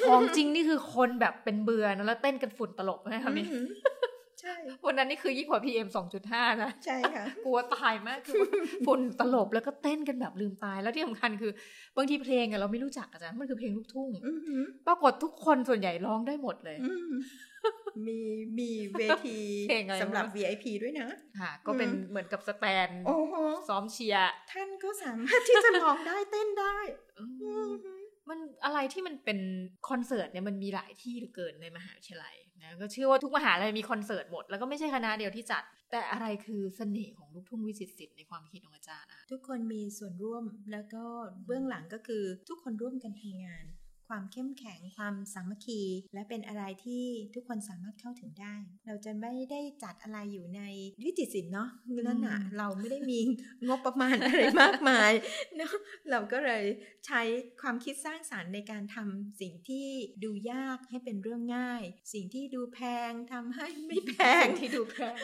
[0.06, 3.64] ของจริงนี่คือคนแบบเป็นเบื่อนะแล้วเต้นกันฝุ่นตลบนะครับนี่อือหือ
[4.40, 4.54] ใช่
[4.86, 5.88] วันนั้นนี่คือยิ่งกว่า PM
[6.24, 8.48] 2.5นะ ใช่ค่ะ กลัวตายมากคือว่า
[8.86, 11.52] ฝุ่นตลบแล้วก็เต้นกันแบบลืมตาย แล้วที่สำคัญคือ
[11.96, 17.12] บางทีเพลงอะเราไม่รู้จักอาจารย์มันคือเพลงลูกทุ่งอือหือปรากฏทุกคนส่วนใหญ่ร้องได้หมดเลยอืม
[18.06, 18.18] มี
[18.58, 21.08] มีเวทีเพลงอะไรสำหรับวะ VIP ด้วยนะ
[21.40, 23.34] ค่ะก็เป็นอืมเหมือนกับ stand โอ้โห
[23.68, 26.78] ซ้อมเชียร์ท่านก็สามารถที่จะร้องได้เต้นได้
[27.18, 29.38] อือืมอหือมันอะไรที่มันเป็น
[29.88, 41.04] คอนเสิร์ตเนี่ยมันมีหลายที่เหลือเกินในมหาวิทยาลัย นะก็เชื่อว่าทุกมหาลัยมีคอนเสิร์ตหมด แล้วก็ไม่ใช่คณะเดียวที่จัด แต่อะไรคือเสน่ห์ของลูกทุ่งวิจิตรศิลป์ในความคิดของอาจารย์นะทุกคนมีส่วนร่วมแล้วก็
[41.46, 43.64] เบื้องหลังก็คือทุกคนร่วมกันทำงาน
[44.08, 45.82] ความเข้มแข็ง ความสามัคคี
[46.14, 50.62] และเป็นอะไรที่ทุกคนสามารถเข้าถึงได้ เราจะไม่ได้จัดอะไรอยู่ใน
[51.04, 51.68] วิจิตรศิลป์เนาะ
[52.06, 53.18] นั่นน่ะเราไม่ได้มี
[53.68, 55.12] งบประมาณอะไรมากมาย
[55.56, 55.74] เนาะ
[56.10, 56.64] เราก็เลย
[57.06, 57.20] ใช้
[57.62, 59.86] ความคิดสร้างสารรค์ในการทำสิ่งที่
[60.24, 65.18] ดูยากให้เป็นเรื่องง่าย สิ่งที่ดูแพงทำให้ไม่แพงที่ดูแพง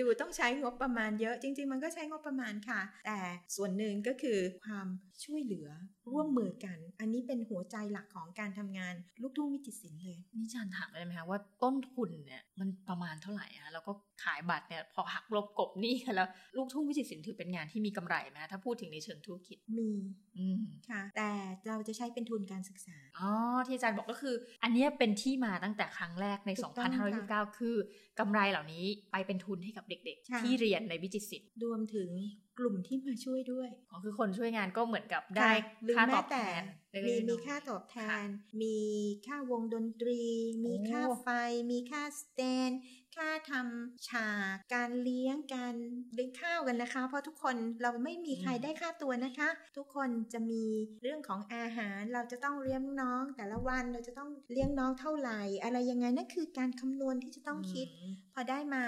[0.00, 3.18] ดูต้องใช้งบประมาณเยอะจริง ๆ มันก็ใช้งบประมาณค่ะ แต่
[3.56, 4.88] ส่วนหนึ่งก็คือความ
[5.24, 5.68] ช่วยเหลือ
[6.10, 13.92] ร่วมมือกัน อันนี้เป็นหัวใจหลักของการทำงานลูกทุ่งวิจิตรศิลป์เลยนี่อาจารย์ถามได้ไหมคะว่าต้นทุนเนี่ยมันประมาณเท่าไหร่อะแล้วก็
[14.24, 19.90] ขายบัตรเนี่ยพอหักลบกบหนี้กันแล้วลูกทุ่งวิจิตรศิลป์ถือเป็นงานที่มีกำไรไหมคะถ้าพูดถึงในเชิงธุรกิจมี
[20.38, 21.30] อืมค่ะ แต่
[21.68, 23.30] เราจะใช้เป็นทุนการศึกษาอ๋อ
[23.66, 27.76] ที่อาจารย์บอกก็คือ อันเนี้ยเป็นที่มาตั้งแต่ครั้งแรกในถูกต้องค่ะ2529 คือ
[28.20, 32.10] กำไรเหล่านี้ไปเป็นทุนให้กับเด็กค่ะๆที่เรียนในวิจิตรศิลป์รวมถึง
[32.58, 35.52] กลุ่มที่มาช่วยด้วยอ๋อคือคนช่วยงานก็เหมือนกับได้ค่ะ
[35.84, 36.62] หรือค่าตแม้อบแทแต่น
[36.92, 38.28] เล็มีกๆมีน้อยๆค่าตอบแทค่ะน
[38.62, 38.78] มี
[39.26, 40.22] ค่าวงดนตรี
[40.64, 41.28] มีโอ้ค่าไฟ
[41.70, 42.70] มีค่าสแตน
[43.16, 45.74] ค่าทำฉาก การเลี้ยงการ
[46.14, 50.64] เลี้ยงข้าวกันนะคะ เพราะทุกคนเราไม่มีใครได้ค่าตัวนะคะ ทุกคนจะมี
[51.02, 58.84] เรื่องของอาหารเราจะต้องเลี้ยงน้อง แต่ละวันเราจะต้องเลี้ยงน้องเท่าไหร่ อะไรยังไงนั่นคือการคำนวณที่จะต้องคิดมพอได้มา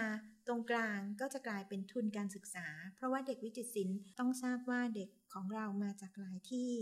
[0.47, 6.73] ตรงกลางก็จะกลายเป็นทุนการศึกษา เพราะว่าเด็กวิจิตรศิลป์ต้องทราบว่าเด็กของเรามาจากหลายที่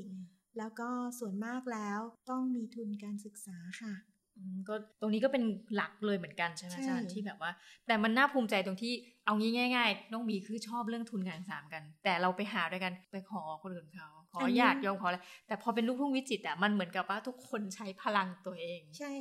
[0.59, 2.01] แล้วก็ส่วนมากแล้ว
[2.31, 3.95] ต้องมีทุนการศึกษาค่ะ
[4.69, 7.51] ก็ตรงนี้ก็เป็นหลักเลยเหมือนกันใช่ไหมอาจารย์ที่แบบว่า
[7.87, 8.93] แต่มันน่าภูมิใจตรงที่
[9.25, 19.13] เอางี้ง่าย ๆ น้องมีคือชอบเรื่องทุนงานสามกัน แต่เราไปหาด้วยกันไปขอคนอื่นเขา ขอญาติยอมขออะไรแต่พอเป็นลูกทุ่งวิจิตอะมันเหมือนกับว่าทุกคนใช้พลังตัวเอง ใช่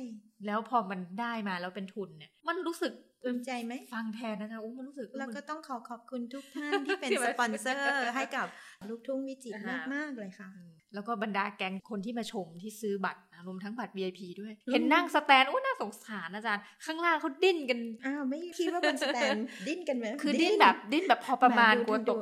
[0.46, 8.46] แล้วพอมันได้มาแล้วเป็นทุนเนี่ย มันรู้สึกภูมิใจไหมฟังแทนนะจ๊ะโอ้มันรู้สึกแล้วก็ต้องขอขอบคุณทุกท่านที่เป็นสปอนเซอร์ให้กับ
[8.88, 9.54] ลูกทุ่งวิจิต
[9.94, 10.48] มากๆเลยค่ะ
[10.94, 19.36] แล้วก็บรรดาแก๊งคนที่มาชมที่ซื้อบัตร รวมทั้งบัตร VIP ด้วย เห็นนั่งสแตนโอ้น่าสงสารอาจารย์ ข้างล่างเขาดิ้นกันอ้าวไม่คิดว่าบน stand
[19.66, 22.20] ดิ้นกันไหมคือดิ้นแบบดิ้นแบบพอประมาณกลัวตก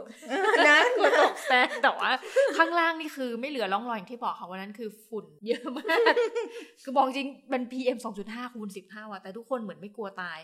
[0.68, 2.10] นะกลัวตก stand แต่ว่า
[2.56, 6.00] ข้างล่างนี่คือไม่เหลือร่องรอยอย่างที่บอกค่ะวันนั้นคือฝุ่นเยอะมาก
[6.82, 10.38] คือบอกจริงเป็น PM 2.5คูณ15ว่ะแต่ทุกคนเหมือนไม่กลัวตาย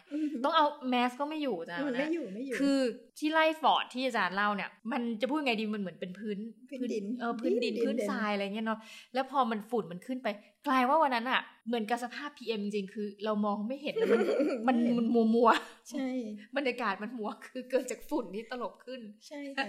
[0.45, 2.79] ต้องเอาแมสก็ไม่อยู่จ้ะไม่อยู่ไม่อยู่คือ
[3.19, 6.39] ที่ไร่ฟอร์ดที่อาจารย์เล่าเนี่ย มันจะพูดไงดีมันเหมือนเป็นพื้น
[6.71, 8.79] พื้นดินเออพื้นดินพื้นทรายอะไรเงี้ยเนาะ
[9.15, 10.29] แล้วพอมันฝุ่นมันขึ้นไป
[10.69, 14.21] กลายว่าวันนั้นอะเหมือนกับสภาพ PM จริงๆคือ เรามองไม่เห็นมัน
[14.69, 15.51] มันมันมัวมัว
[15.91, 16.09] ใช่
[16.57, 19.69] บรรยากาศมันมัวคือเกิดจากฝุ่นที่ตลบขึ้น ใช่ค่ะ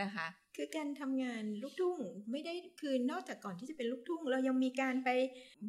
[0.00, 1.98] นะคะ คือการทำงานลูกทุ่ง
[2.30, 5.08] ไม่ได้คือนอกจากก่อนที่จะเป็นลูกทุ่ง เรายังมีการไป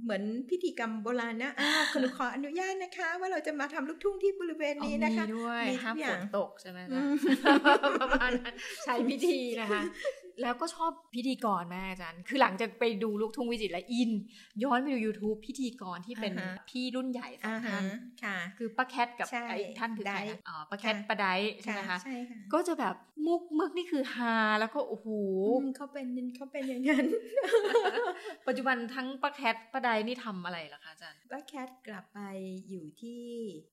[0.04, 7.04] เหมือนพิธีกรรมโบราณนะอ่าคุณขออนุญาตนะคะ ว่าเราจะมาทำลูกทุ่งที่บริเวณนี้นะคะมีด้วยห้ามฝนตกใช่ไหมนะ
[8.02, 9.82] ประมาณนั้นใช้พิธีนะคะ
[10.42, 14.12] แล้วก็ชอบพิธีกรแม่อาจารย์ คือหลังจากไปดูลูกทุ่งวิจิตรและอิน
[14.64, 16.34] ย้อนไปดู YouTube พิธีกรที่เป็น
[16.70, 17.84] พี่รุ่นใหญ่สองท่าน
[18.58, 21.26] คือป้าแคทกับไอ้ท่านคือใครอ๋อป้าแคทป้าได
[21.62, 21.98] ใช่ไหมคะ
[22.54, 22.96] ก็จะแบบ
[23.28, 25.08] มุกมึกนี่คือฮาแล้วก็โอ้โห
[25.76, 27.06] เขาเป็นเขาเป็นอย่างนั้น
[28.48, 32.20] ปัจจุบันทั้งป้าแคทป้าไดนี่ทำอะไรล่ะคะอาจารย์ป้าแคทกลับไป
[32.70, 33.24] อยู่ที่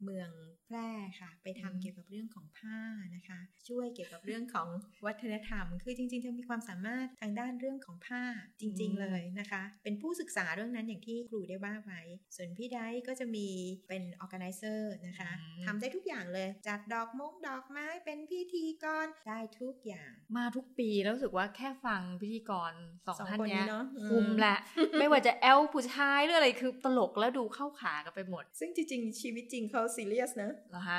[0.05, 0.31] เมือง
[0.67, 0.89] แพร่
[1.21, 2.79] ค่ะ ไปทำเกี่ยวกับเรื่องของผ้า
[3.17, 3.39] นะคะ
[3.69, 4.69] ช่วยเกี่ยวกับเรื่องของ
[5.07, 8.23] วัฒนธรรม คือจริงๆเธอมีความสามารถทางด้านเรื่องของผ้า
[8.61, 12.01] จริง ๆ เลยนะคะ เป็นผู้ศึกษาเรื่องนั้นอย่างที่ครูได้ว่าไว้
[12.37, 13.49] ส่วนพี่ได้ก็จะมี
[13.89, 15.31] เป็น organizer นะคะ
[15.65, 22.73] ทำได้ทุกอย่างเลยจัดดอกมงดอกไม้เป็นพิธีกรได้ทุกอย่าง มาทุกปีแล้วรู้สึกว่าแค่ฟังพิธีกร
[23.07, 23.63] สองท่านนี้
[24.11, 24.59] คุมแหละ
[24.99, 30.99] ไม่ว่าจะแอลผู้ชายหรืออะไรคือตลกแล้วดูเข้าขากันไปหมด ซึ่งจริงๆ ชีวิตจริงเขาซีเรียสนะเหรอคะ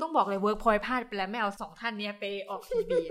[0.00, 3.02] ต้องบอกเลยเวิร์คพอยท์พลาดไปแล้วไม่เอาสองท่านนี้ไปออกทีวี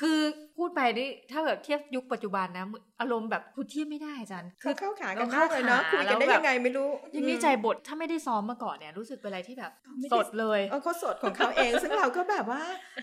[0.00, 0.18] คือ
[0.56, 2.66] พูดไปนี่ถ้าแบบเทียบยุคปัจจุบันนะ
[3.00, 9.72] อารมณ์แบบคุณเทียบไม่ได้อาจารย์คือเข้าขากันมากเลยเนาะคุยกันได้ยังไงไม่รู้ยังนี่ใจบทถ้าไม่ได้ซ้อมมาก่อนเนี่ยรู้สึกเป็นอะไรที่แบบ
[10.12, 12.62] สดเลยเออเขาสดของเขาเอง ซึ่งเราก็แบบว่า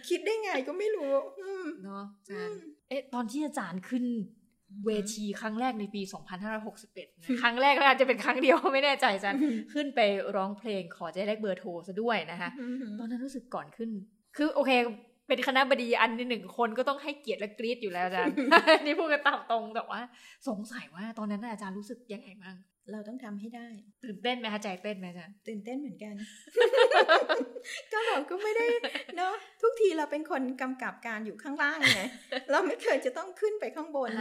[0.10, 1.14] คิดได้ไงก็ไม่รู้
[1.84, 4.06] เนาะอาจารย์เอ๊ะตอนที่อาจารย์ขึ้น
[4.86, 6.02] เวทีครั้งแรกในปี
[6.72, 9.36] 2561 ครั้งแรกก็อาจจะเป็นครั้งเดียวไม่แน่ใจจัน
[9.74, 10.00] ขึ้นไป
[10.36, 12.50] ร้องเพลงขอใจแลกเบอร์โทรซะด้วยนะคะ
[13.00, 13.90] ตอนนั้นรู้สึกก่อนขึ้น
[14.38, 14.72] คือโอเค
[15.28, 18.36] เป็นคณะบดีอันหนึ่งคนก็ต้องให้เกียรติและกรี๊ดอยู่แล้วอาจารย์
[18.86, 20.02] นี่พูดกันตามตรงแต่ว่า
[20.48, 22.56] สงสัยว่าตอนนั้นอาจารย์รู้สึกยังไงบ้าง
[22.92, 23.68] เราต้องทำให้ได้
[24.04, 26.14] ตื่นเต้นไหมคะใจเต้นไหมจ๊ะตื่นเต้นเหมือนกัน
[27.92, 28.68] ก็เราก็ไม่ได้
[29.18, 32.02] เนาะทุกทีเราเป็นคนกำกับการอยู่ข้างล่างไง
[32.52, 34.12] เราไม่เคยจะต้องขึ้นไปข้างบน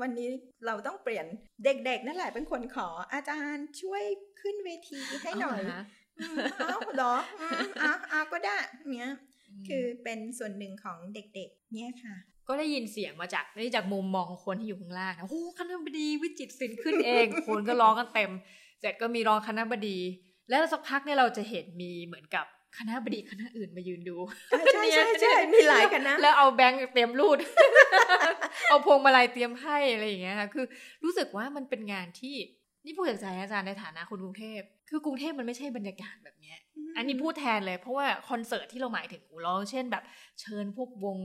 [0.00, 0.28] วันนี้
[0.66, 1.26] เราต้องเปลี่ยน
[1.64, 4.02] เด็กๆนั่นแหละเป็นคนขออาจารย์ช่วย
[4.40, 5.60] ขึ้นเวทีให้หน่อย
[6.58, 7.14] เอาเหรอ
[7.82, 8.56] อะอะก็ได้
[8.92, 9.12] เนี้ย
[9.68, 12.16] คือเป็นส่วนหนึ่งของเด็กๆ เนี่ยค่ะ
[12.48, 18.30] ก็ได้ยินเสียงมาจากนี่จากมุมมองของคนที่อยู่ข้างล่างนะโอ้คณะบดีวิจิตสินขึ้นเอง คนก็ร้องกันเต็ม
[18.80, 19.98] เสร็จก็มีรองคณะบดี
[20.50, 22.46] แล้วสักพักเนี่ยเราจะเห็นมีเหมือนกับ
[22.78, 24.16] คณะบดีคณะอื่นมายืนดู
[24.72, 27.38] ใช่ใช่ใช่มีหลายคณะแล้วเอาแบงค์เตรียมรูด
[28.68, 30.64] เอาพวงมาลัยเตรียมให้อะไรอย่างเงี้ยค่ะคือ
[31.04, 32.36] รู้สึกว่ามันเป็นงานที่
[32.84, 36.58] นี่พูดจากใจอาจารย์ในฐานะคนกรุงเทพ คือกรุงเทพมันไม่ใช่บรรยากาศแบบเนี้ย
[36.96, 40.04] อันนี้พูดแทนเลยเพราะว่าคอนเสิร์ตที่เราหมายถึงกูร้องเช่นแบบ
[40.40, 41.18] เชิญพวกวง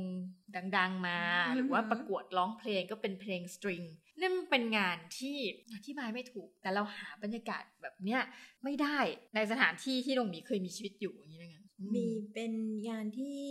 [0.77, 1.19] ดัง ๆมา
[1.55, 3.82] หรือว่าประกวดร้องเพลงก็เป็นเพลงสตริง
[4.19, 5.38] นี่มันเป็นงานที่
[5.75, 8.21] อธิบายไม่ถูก แต่เราหาบรรยากาศแบบเนี้ย
[8.63, 8.97] ไม่ได้
[9.36, 12.53] ในสถานที่ที่ลงมีเคยมีชีวิตอยู่อย่างนี้นะมีเป็น
[12.89, 13.43] งานที่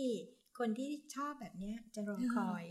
[0.59, 2.63] คนที่ชอบแบบนี้จะรอคอย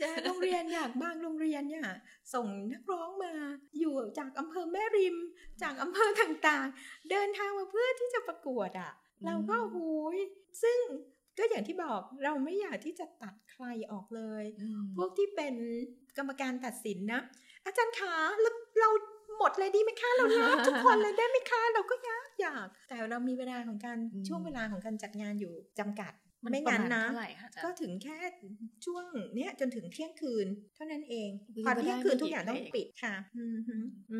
[0.00, 1.86] จะโรงเรียนอยากบางโรงเรียนเนี่ย
[2.34, 3.32] ส่งนักร้องมา
[3.78, 5.16] อยู่จากอำเภอแม่ริม
[5.62, 8.92] จากอำเภอต่างๆ เดินทางมาเพื่อที่จะประกวดอะ
[9.26, 10.16] เราก็หูย
[10.62, 10.78] ซึ่ง
[11.38, 14.44] ก็อย่างที่บอกเราไม่อยากที่จะตัดใครออกเลย
[14.96, 15.54] พวกที่เป็น
[16.18, 17.20] กรรมการตัดสินนะ
[17.64, 18.90] อาจารย์คะเราเรา
[19.40, 23.98] หมดเลยดีไหมคะเราเลิกทุกคนเลยได้ไหมคะเราก็อยากอยาก แต่เรามีเวลาของการ
[24.28, 26.12] ช่วงเวลาของการจัดงานอยู่จำกัด
[26.52, 27.04] ไม่งั้นนะ
[27.64, 28.18] ก็ถึงแค่
[28.86, 31.30] ช่วงเนี้ยจนถึงเที่ยงคืน เท่านั้นเอง
[31.66, 33.14] พอเที่ยงคืนทุกอย่างต้องปิดค่ะ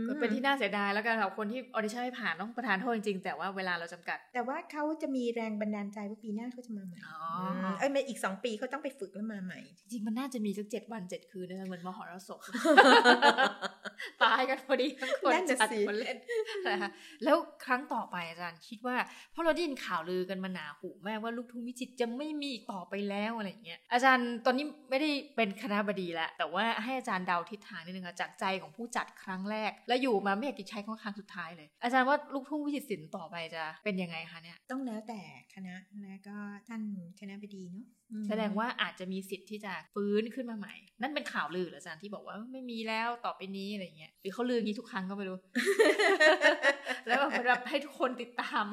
[0.09, 6.99] ก็เป็นที่น่าเสียดายแล้วกันค่ะคนที่ audition ไม่ผ่านต้องประทานโทษจริงๆแต่ว่าเวลาเราจำกัด แต่ว่าเขาจะมีแรงบันดาลใจว่าปีหน้าเขาจะมาใหม่
[7.79, 12.41] เอ้ยอีกสองปีเขาต้องไปฝึกแล้วมาใหม่ จริงมันน่าจะมีสักเจ็ดวันเจ็ดคืนนะเหมือนมหรสพ
[14.23, 16.17] ตายกันพอดีทั้งคนนั่นน่ะจัดสิคนเล่น
[16.69, 16.91] นะคะ
[17.25, 18.97] แล้วครั้งต่อไปอาจารย์คิดว่า
[19.33, 35.21] เพราะเราได้ยินข่าวลือกันมาหนาหูแม่ว่าลูกทุ่งวิจิตรจะไม่มีอีกต่อไปแล้วอะไรอย่างเงี้ยอาจารย์ตอนนี้ไม่ได้เป็นคณะบดีแล้ว แต่ว่าให้อาจารย์เดาทิศทางนิดนึงค่ะจากใจของผู้จัดครั้งแรก แล้วอยู่มาไม่อยากจะใช้คำว่าครั้งสุดท้ายเลย อาจารย์ว่าลูกทุ่งวิจิตรศิลป์ต่อไปจะเป็นยังไงคะเนี่ยต้องแล้วแต่
[35.55, 36.37] คณะและก็
[36.69, 36.83] ท่าน
[37.21, 45.39] คณะบดีเนาะอืม แสดงว่าอาจจะมีสิทธิ์ที่จะฟื้นขึ้นมาใหม่ นั่นเป็นข่าวลือเหรออาจารย์ที่บอกว่าไม่มีแล้วต่อไปนี้อะไรเงี้ยหรือเขาลืองี้ทุกครั้งก็ไม่รู้
[47.07, 48.65] แล้วแบบให้ทุกคนติดตาม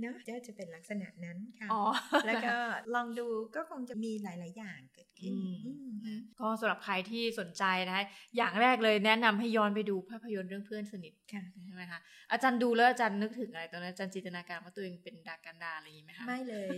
[0.00, 1.82] เนาะจะจะเป็นลักษณะนั้นค่ะอ๋อ
[2.26, 2.56] แล้วก็
[2.94, 5.54] ลองดูก็คงจะมีหลาย ๆ อย่างเกิดขึ้นอืม
[6.04, 8.04] อืมก็สำหรับใครที่สนใจนะคะ
[8.36, 12.00] อย่างแรกเลยแนะนำให้ย้อนไปดูภาพยนตร์เรื่องเพื่อนสนิทค่ะใช่ไหมคะ
[12.32, 16.68] อาจารย์ดูแล้วอาจารย์นึกถึงอะไรตอนนั้นอาจารย์จินตนาการว่าตัวเองเป็นดากันดาอะไรอย่างนี้ไหมคะไม่เลย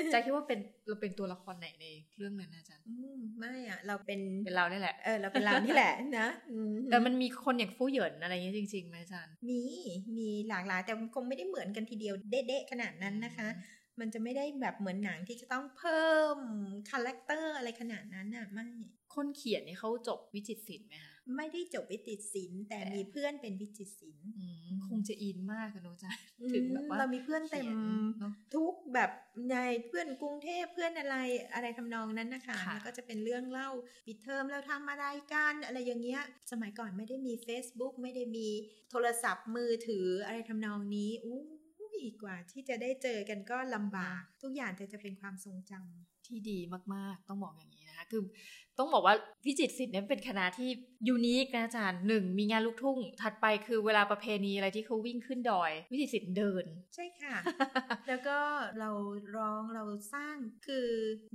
[0.00, 6.58] อาจารย์คิดว่าเป็นเราเป็นตัวละครไหนในเรื่องนั้นนะอาจารย์อืมไม่อะเราเป็นเป็นเราเนี่ยแหละเออเราเป็นเรานี่แหละนะอื
[6.90, 9.60] แต่มันมีคนอย่างฟู่เหยินอะไรอย่างนี้จริงๆไหมอาจารย์มี
[10.18, 13.48] มีหลากหลายแต่มันคงไม่ได้เหมือนกันทีเดียวเด๊ะๆขนาดนั้นนะคะ
[14.00, 16.36] มันจะไม่ได้แบบเหมือนหนังที่จะต้องเพิ่ม
[16.90, 18.66] character อะไรขนาดนั้นน่ะไม่
[19.14, 29.10] คนเขียนเนี่ยเขาจบวิจิตรศิลป์ไหมคะไม่ได้จบวิจิตรศิลป์แต่แต่มีเพื่อนเป็นวิจิตรศิลป์อืมคงจะ in มากกันเนอะอาจารย์ถึงแบบว่าเรามีเพื่อนเต็มขียเนอะทุกแบบ
[29.50, 29.56] ใน
[29.86, 31.16] เพื่อนกรุงเทพเพื่อนอะไร
[31.54, 33.70] อะไรทำนองนั้นนะคะค่ะแล้วก็จะเป็นเรื่องเล่า
[34.06, 38.48] ปิดเทอมเราทำอะไรกันอะไรอย่างเงี้ย สมัยก่อนไม่ได้มี Facebook ไม่ได้มี
[38.90, 41.40] โทรศัพท์มือถืออะไรทำนองนี้อู้
[41.94, 46.58] ยกว่าที่จะได้เจอกันก็ลำบาก ทุกอย่างจะจะเป็นความทรงจำที่ดี
[46.94, 48.22] มากๆ ต้องบอกอย่างนี้นะคะ คือ
[48.78, 49.14] ต้องบอกว่า
[49.46, 50.70] วิจิตรศิลป์เนี่ยเป็นคณะที่
[51.08, 57.36] ยูนิคนะอาจารย์หนึ่งมีงานลูกทุ่ง ถัดไปคือเวลาประเพณีอะไรที่เขาวิ่งขึ้นดอย วิจิตรศิลป์เดิน ใช่ค่ะ
[58.08, 58.38] แล้วก็
[58.78, 58.90] เรา
[59.36, 60.86] ร้องเราสร้างคือ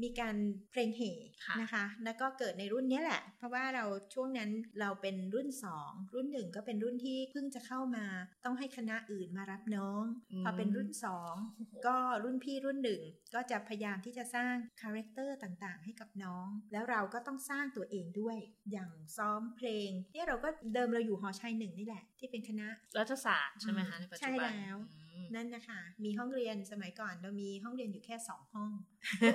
[0.04, 0.36] มีการ
[0.72, 1.02] เพลงเห
[1.46, 5.48] ค่ะนะคะ แล้วก็เกิดในรุ่นเนี้ยแหละ เพราะว่าเราช่วงนั้นเราเป็นรุ่น
[5.82, 8.06] 2 รุ่นหนึ่งก็เป็นรุ่นที่เพิ่งจะเข้ามา
[8.46, 10.04] ต้องให้คณะอื่นมารับน้อง
[10.44, 10.90] พอเป็นรุ่น
[11.38, 13.02] 2 ก็รุ่นพี่รุ่นหนึ่ง
[13.34, 18.38] ก็จะพยายามที่จะสร้างคาแรคเตอร์ต่างๆ ให้กับน้อง แล้วเราก็ต้องสร้างตัวเองด้วย
[18.72, 28.72] อย่างซ้อมเพลงเนี่ยเราก็เดิมเราอยู่หอชัยหนึ่งนี่แหละ ที่เป็นคณะรัฐศาสตร์ใช่ไหมคะในปัจจุบันใช่แล้วอืมนั่นนะคะ มีห้องเรียนสมัยก่อนเรามีห้องเรียนอยู่แค่สองห้อง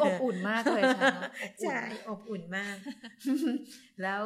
[0.03, 2.77] อบอุ่นมากเลยค่ะอบอุ่นใช่อบอุ่นมาก
[4.03, 4.23] แล้ว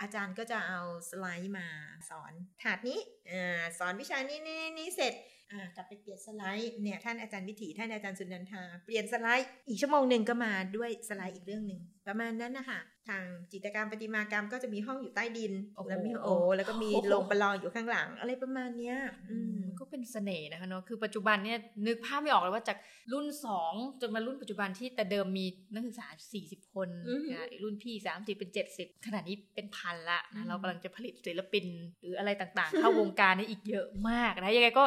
[0.00, 1.66] อาจารย์ก็จะเอาสไลด์มา
[2.10, 2.98] สอนถาดนี้
[3.30, 5.14] อาสอนวิชานี้นี้นี้เสร็จ
[5.52, 18.96] อ่ากลับไปเปลี่ยนสไลด์เนี่ยท่านอาจารย์วิถีท่านอาจารย์สุนันทาเปลี่ยนสไลด์อีกชั่วโมงหนึ่งก็มาด้วยสไลด์อีกเรื่องหนึ่งประมาณนั้นนะคะ ทางจิตรกรรมประติมากรรมก็จะมีห้องอยู่ใต้ดินโอ้โหแล้วมีโอแล้วก็มีโรงประลองอยู่ข้างหลัง อะไรประมาณเนี้ย
[19.30, 22.78] อืมมันก็เป็นเสน่ห์นะคะเนาะคือปัจจุบันเนี่ยนึกภาพไม่ออกเลยว่าจาก
[23.12, 23.26] รุ่น
[23.64, 26.06] 2 จนมารุ่นปัจจุบันที่แต่เดิมมีนักศึกษา
[26.40, 31.66] 40 คนอือหือนะรุ่นพี่ 30 เป็น 70 ขนาดนี้เป็นพันละอืนะมเรากำลังจะผลิตศิลปิน
[32.02, 34.84] หรืออะไรต่างๆ เข้าวงการนี่อีกเยอะมากนะยังไงก็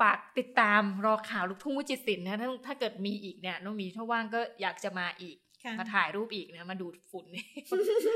[0.00, 5.45] ฝากติดตามรอข่าวลูกทุ่งวิจิตรศิลป์นะถ้าถ้าเกิดมีอีกเนี่ยน้องหมีถ้าว่างก็อยากจะมาอีกค่ะ
[5.80, 7.26] มาถ่ายรูปอีกนะมาดูดฝุ่น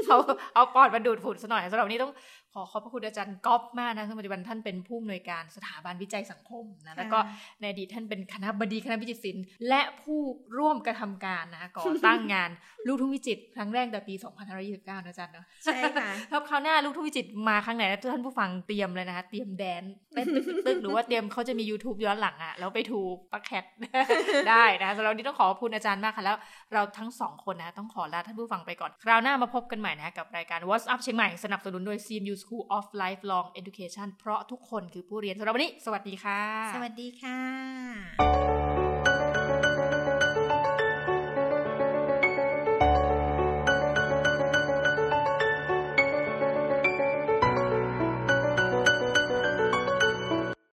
[0.08, 0.18] เอา
[0.54, 2.12] เอาปอดมาดูดฝุ่นซะหน่อยสำหรับวันนี้ต้อง
[2.54, 7.18] ขอขอบพระคุณอาจารย์ก๊อฟมากนะซึ่งปัจจุบันท่านเป็นผู้อำนวยการสถาบันวิจัยสังคมนะแล้วก็
[7.60, 10.20] ในอดีตท่านเป็นคณะบดีคณะวิจิตรศิลป์และผู้
[10.58, 12.50] ร่วมกระทำการนะก่อตั้งงาน
[12.86, 14.14] ลูกทุ่งวิจิตรครั้งแรกแต่ปี
[14.58, 19.82] 2529นะอาจารย์เนาะใช่ค่ะถ้าคราวหน้าลูกทุ่งวิจิตรมาครั้งไหนนะท่านผู้ฟังเตรียมเลยนะคะเตรียมแดน
[20.14, 23.00] เต้นตึกตึกๆหรือว่าเตรียมเขาจะมี YouTube ย้อนหลังอะแล้วไปถู
[23.32, 23.64] ปักแคท
[24.50, 26.36] ได้นะสำหรับวันนี้ต้องขอบคุณอาจารย์มากค่ะแล้ว
[26.72, 36.40] เราทั้งสองคนนะ ต้องขอลาท่านผู้ฟังไปก่อน คราวหน้ามาพบกันใหม่นะกับรายการ What's Up เชียงใหม่ สนับสนุนโดย CMU School of Lifelong Education เพราะทุกคนคือผู้เรียนสำหรับวันนี้ สวัสดีค่ะ
[36.74, 38.80] สวัสดีค่ะ